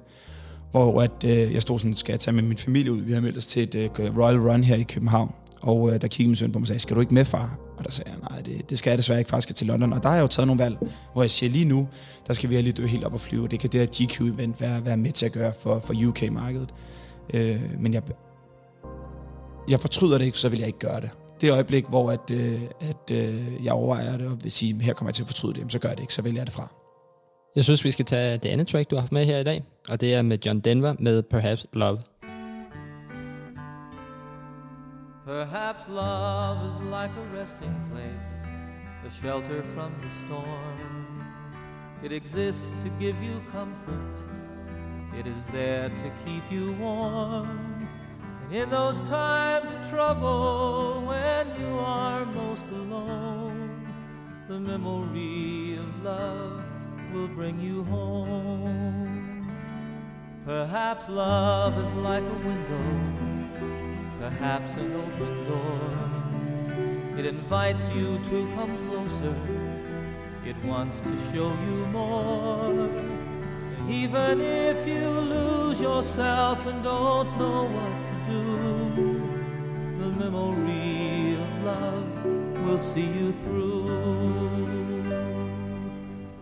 [0.81, 3.01] hvor at, øh, jeg stod sådan, skal jeg tage med min familie ud?
[3.01, 5.35] Vi har meldt os til et øh, Royal Run her i København.
[5.61, 7.59] Og øh, der kiggede min søn på mig og sagde, skal du ikke med, far?
[7.77, 9.93] Og der sagde jeg, nej, det, det skal jeg desværre ikke, faktisk skal til London.
[9.93, 10.77] Og der har jeg jo taget nogle valg,
[11.13, 11.87] hvor jeg siger, lige nu,
[12.27, 13.47] der skal vi lige dø helt op og flyve.
[13.47, 16.73] Det kan det her GQ-event være, være med til at gøre for, for UK-markedet.
[17.33, 18.01] Øh, men jeg,
[19.69, 21.09] jeg fortryder det ikke, så vil jeg ikke gøre det.
[21.41, 25.09] Det øjeblik, hvor at, øh, at øh, jeg overvejer det og vil sige, her kommer
[25.09, 26.82] jeg til at fortryde det, så gør jeg det ikke, så vælger jeg det fra.
[27.55, 29.63] Jeg synes, vi skal tage det andet track, du har haft med her i dag,
[29.89, 31.99] og det er med John Denver med Perhaps Love.
[35.25, 38.29] Perhaps love is like a resting place,
[39.05, 41.23] a shelter from the storm.
[42.03, 44.15] It exists to give you comfort,
[45.19, 47.87] it is there to keep you warm.
[48.45, 53.87] And in those times of trouble, when you are most alone,
[54.47, 56.62] the memory of love
[57.13, 59.47] will bring you home.
[60.45, 63.23] Perhaps love is like a window
[64.23, 67.19] perhaps an open door.
[67.19, 69.35] It invites you to come closer,
[70.45, 72.89] it wants to show you more.
[73.89, 78.43] Even if you lose yourself and don't know what to do,
[79.99, 82.25] the memory of love
[82.65, 84.42] will see you through.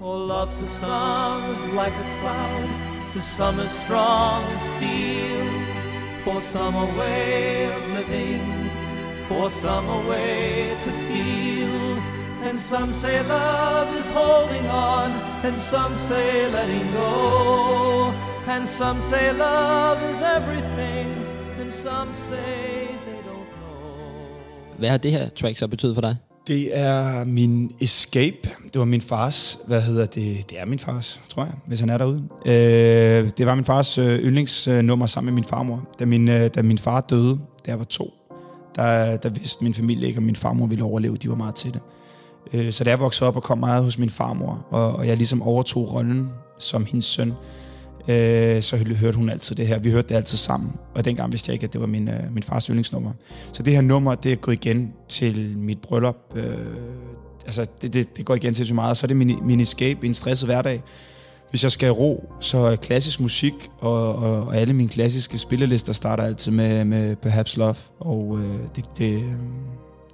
[0.03, 2.69] Oh, love to some is like a cloud,
[3.13, 5.45] to some is strong as steel
[6.23, 8.41] for some a way of living,
[9.27, 12.01] for some a way to feel.
[12.49, 15.11] And some say love is holding on,
[15.45, 18.11] and some say letting go.
[18.47, 21.07] And some say love is everything,
[21.59, 24.77] and some say they don't know.
[24.77, 26.17] Hvad har det her track så betydet for dig?
[26.47, 28.49] Det er min escape.
[28.73, 30.49] Det var min fars, hvad hedder det?
[30.49, 32.23] Det er min fars, tror jeg, hvis han er derude.
[32.45, 35.87] Øh, det var min fars øh, yndlingsnummer sammen med min farmor.
[35.99, 38.13] Da min, øh, da min far døde, da jeg var to,
[38.75, 41.15] der, der vidste min familie ikke, om min farmor ville overleve.
[41.15, 41.81] De var meget til det.
[42.53, 45.17] Øh, så da jeg voksede op og kom meget hos min farmor, og, og jeg
[45.17, 46.29] ligesom overtog rollen
[46.59, 47.33] som hendes søn,
[48.07, 49.79] øh, så hørte hun altid det her.
[49.79, 52.33] Vi hørte det altid sammen, og dengang vidste jeg ikke, at det var min, øh,
[52.33, 53.11] min fars yndlingsnummer.
[53.53, 56.17] Så det her nummer, det gået igen til mit bryllup.
[56.35, 56.57] Øh,
[57.45, 58.97] altså, det, det, det går igen til så meget.
[58.97, 60.81] Så er det min, min escape i en stresset hverdag.
[61.49, 66.23] Hvis jeg skal ro, så klassisk musik, og, og, og alle mine klassiske spillelister starter
[66.23, 69.31] altid med, med Perhaps Love, og øh, det, det, øh,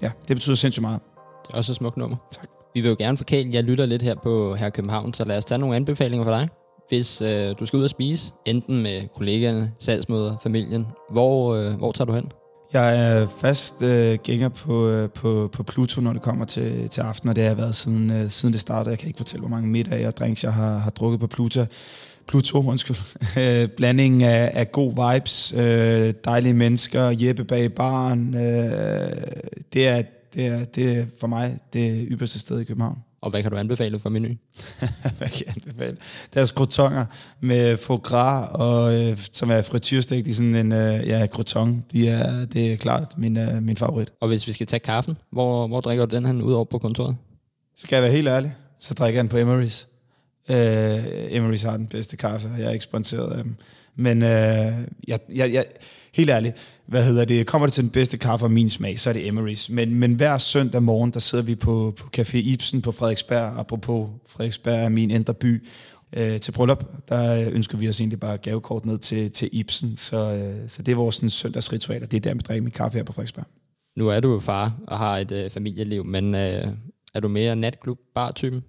[0.01, 0.99] ja, det betyder sindssygt meget.
[1.47, 2.17] Det er også et smukt nummer.
[2.31, 2.49] Tak.
[2.73, 5.45] Vi vil jo gerne forkæle, jeg lytter lidt her på her København, så lad os
[5.45, 6.49] tage nogle anbefalinger for dig
[6.89, 11.91] hvis øh, du skal ud og spise, enten med kollegaerne, salgsmøder, familien, hvor, øh, hvor
[11.91, 12.31] tager du hen?
[12.73, 17.01] Jeg er fast øh, gænger på, øh, på, på Pluto, når det kommer til, til
[17.01, 18.89] aften, og det har jeg været siden, øh, siden det startede.
[18.89, 21.61] Jeg kan ikke fortælle, hvor mange middage og drinks, jeg har, har drukket på Pluto.
[22.27, 22.95] Pluto, undskyld.
[23.37, 28.35] Øh, blandingen af, af god vibes, øh, dejlige mennesker, Jeppe bag baren.
[28.35, 28.41] Øh,
[29.73, 30.01] det, er,
[30.33, 32.97] det, er, det er for mig det ypperste sted i København.
[33.27, 34.27] Og hvad kan du anbefale for menu?
[35.17, 35.97] hvad kan jeg anbefale?
[36.33, 37.05] Deres crotonger
[37.39, 41.79] med foie gras, og, øh, som er frityrstegt i sådan en øh, ja, croton.
[41.91, 44.11] De er, det er klart min, øh, min favorit.
[44.21, 46.77] Og hvis vi skal tage kaffen, hvor, hvor drikker du den her ud over på
[46.77, 47.17] kontoret?
[47.77, 49.87] Skal jeg være helt ærlig, så drikker jeg den på Emery's.
[50.49, 51.05] Øh,
[51.37, 53.55] Emery's har den bedste kaffe, og jeg er ikke sponsoreret af dem.
[53.97, 54.29] Men øh,
[55.07, 55.65] jeg, jeg, jeg,
[56.13, 59.09] helt ærligt, hvad hedder det, kommer det til den bedste kaffe af min smag, så
[59.09, 59.73] er det Emery's.
[59.73, 64.09] Men, men hver søndag morgen, der sidder vi på, på Café Ibsen på Frederiksberg, apropos
[64.27, 65.67] Frederiksberg er min indre by,
[66.17, 69.95] øh, til bryllup, der ønsker vi os egentlig bare gavekort ned til, til Ibsen.
[69.95, 72.71] Så, øh, så det er vores sådan, søndagsritual, og det er der, vi drikker min
[72.71, 73.45] kaffe her på Frederiksberg.
[73.95, 76.67] Nu er du jo far og har et øh, familieliv, men øh,
[77.13, 78.63] er du mere natklub bar-typen?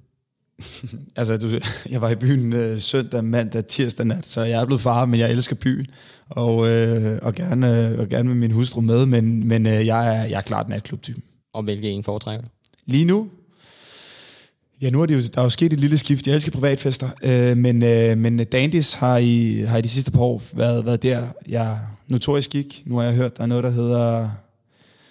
[1.17, 4.81] altså, du, jeg var i byen øh, søndag, mandag, tirsdag nat, så jeg er blevet
[4.81, 5.87] far, men jeg elsker byen,
[6.29, 10.25] og, øh, og, gerne, og gerne med min hustru med, men, men øh, jeg, er,
[10.25, 11.23] jeg er klart natklubtypen.
[11.53, 12.51] Og hvilke en foretrækker du?
[12.87, 13.29] Lige nu?
[14.83, 16.27] Ja, nu er det jo, der er jo sket et lille skift.
[16.27, 20.21] Jeg elsker privatfester, øh, men, øh, men Dandis har i, har i de sidste par
[20.21, 21.27] år været, været der.
[21.49, 21.79] Jeg
[22.09, 22.83] notorisk gik.
[22.87, 24.31] Nu har jeg hørt, der er noget, der hedder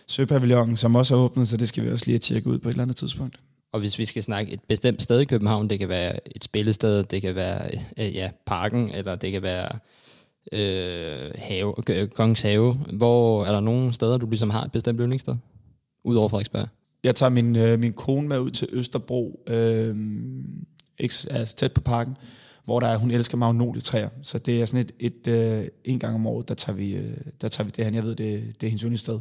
[0.08, 2.74] Søpavillonen, som også er åbnet, så det skal vi også lige tjekke ud på et
[2.74, 3.40] eller andet tidspunkt.
[3.78, 7.04] Og hvis vi skal snakke et bestemt sted i København, det kan være et spillested,
[7.04, 9.70] det kan være øh, ja, parken, eller det kan være
[10.52, 11.74] øh, have,
[12.08, 12.74] Kongens Have.
[12.74, 15.36] Hvor er der nogle steder, du ligesom har et bestemt yndlingssted?
[16.04, 16.68] Udover Frederiksberg?
[17.04, 19.96] Jeg tager min, øh, min kone med ud til Østerbro, øh,
[20.98, 22.18] ikke, altså tæt på parken,
[22.66, 24.10] hvor der er, hun elsker magnolietræer.
[24.24, 27.18] Så det er sådan et, et øh, en gang om året, der tager vi, øh,
[27.42, 27.94] der tager vi det her.
[27.94, 29.20] Jeg ved, det, det er hendes yndlingssted.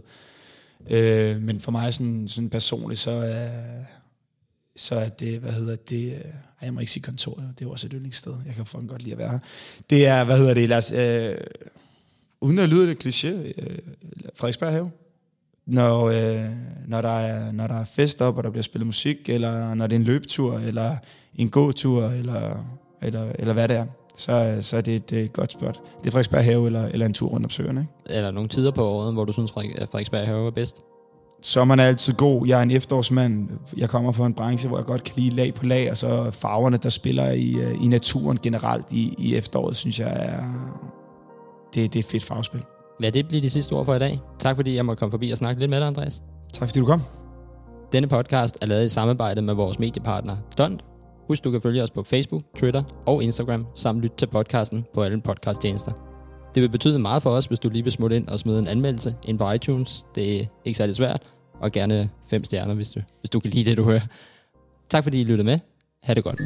[0.90, 3.48] Øh, men for mig sådan, sådan personligt, så er,
[4.76, 6.20] så er det, hvad hedder det, øh,
[6.62, 9.12] jeg må ikke sige kontor, det er også et yndlingssted, jeg kan fucking godt lide
[9.12, 9.38] at være her.
[9.90, 11.36] Det er, hvad hedder det, lad os, øh,
[12.40, 13.78] uden at lyde det kliché, øh,
[14.34, 14.90] Frederiksberg Have.
[15.66, 16.50] Når, øh,
[16.86, 19.86] når, der er, når der er fest op, og der bliver spillet musik, eller når
[19.86, 20.96] det er en løbetur, eller
[21.34, 22.64] en gåtur, eller,
[23.02, 25.80] eller, eller hvad det er, så, så er det et, et godt spot.
[25.98, 27.80] Det er Frederiksberg Have eller, eller en tur rundt om søerne.
[27.80, 28.16] Ikke?
[28.16, 30.76] Eller nogle tider på året, hvor du synes, at Frederiksberg Have er bedst?
[31.46, 32.46] Sommeren er altid god.
[32.46, 33.48] Jeg er en efterårsmand.
[33.76, 36.30] Jeg kommer fra en branche, hvor jeg godt kan lide lag på lag, og så
[36.30, 40.42] farverne, der spiller i, øh, i naturen generelt i, i efteråret, synes jeg er...
[41.74, 42.62] Det, det er et fedt farvespil.
[43.00, 44.20] Lad det blive de sidste ord for i dag.
[44.38, 46.22] Tak fordi jeg måtte komme forbi og snakke lidt med dig, Andreas.
[46.52, 47.02] Tak fordi du kom.
[47.92, 50.84] Denne podcast er lavet i samarbejde med vores mediepartner Dont.
[51.28, 55.02] Husk, du kan følge os på Facebook, Twitter og Instagram, samt lytte til podcasten på
[55.02, 55.92] alle podcasttjenester.
[56.54, 58.68] Det vil betyde meget for os, hvis du lige vil smutte ind og smide en
[58.68, 60.06] anmeldelse ind på iTunes.
[60.14, 63.70] Det er ikke særlig svært, og gerne fem stjerner, hvis du, hvis du kan lide
[63.70, 64.00] det, du hører.
[64.88, 65.58] Tak fordi I lyttede med.
[66.02, 66.40] Ha' det godt.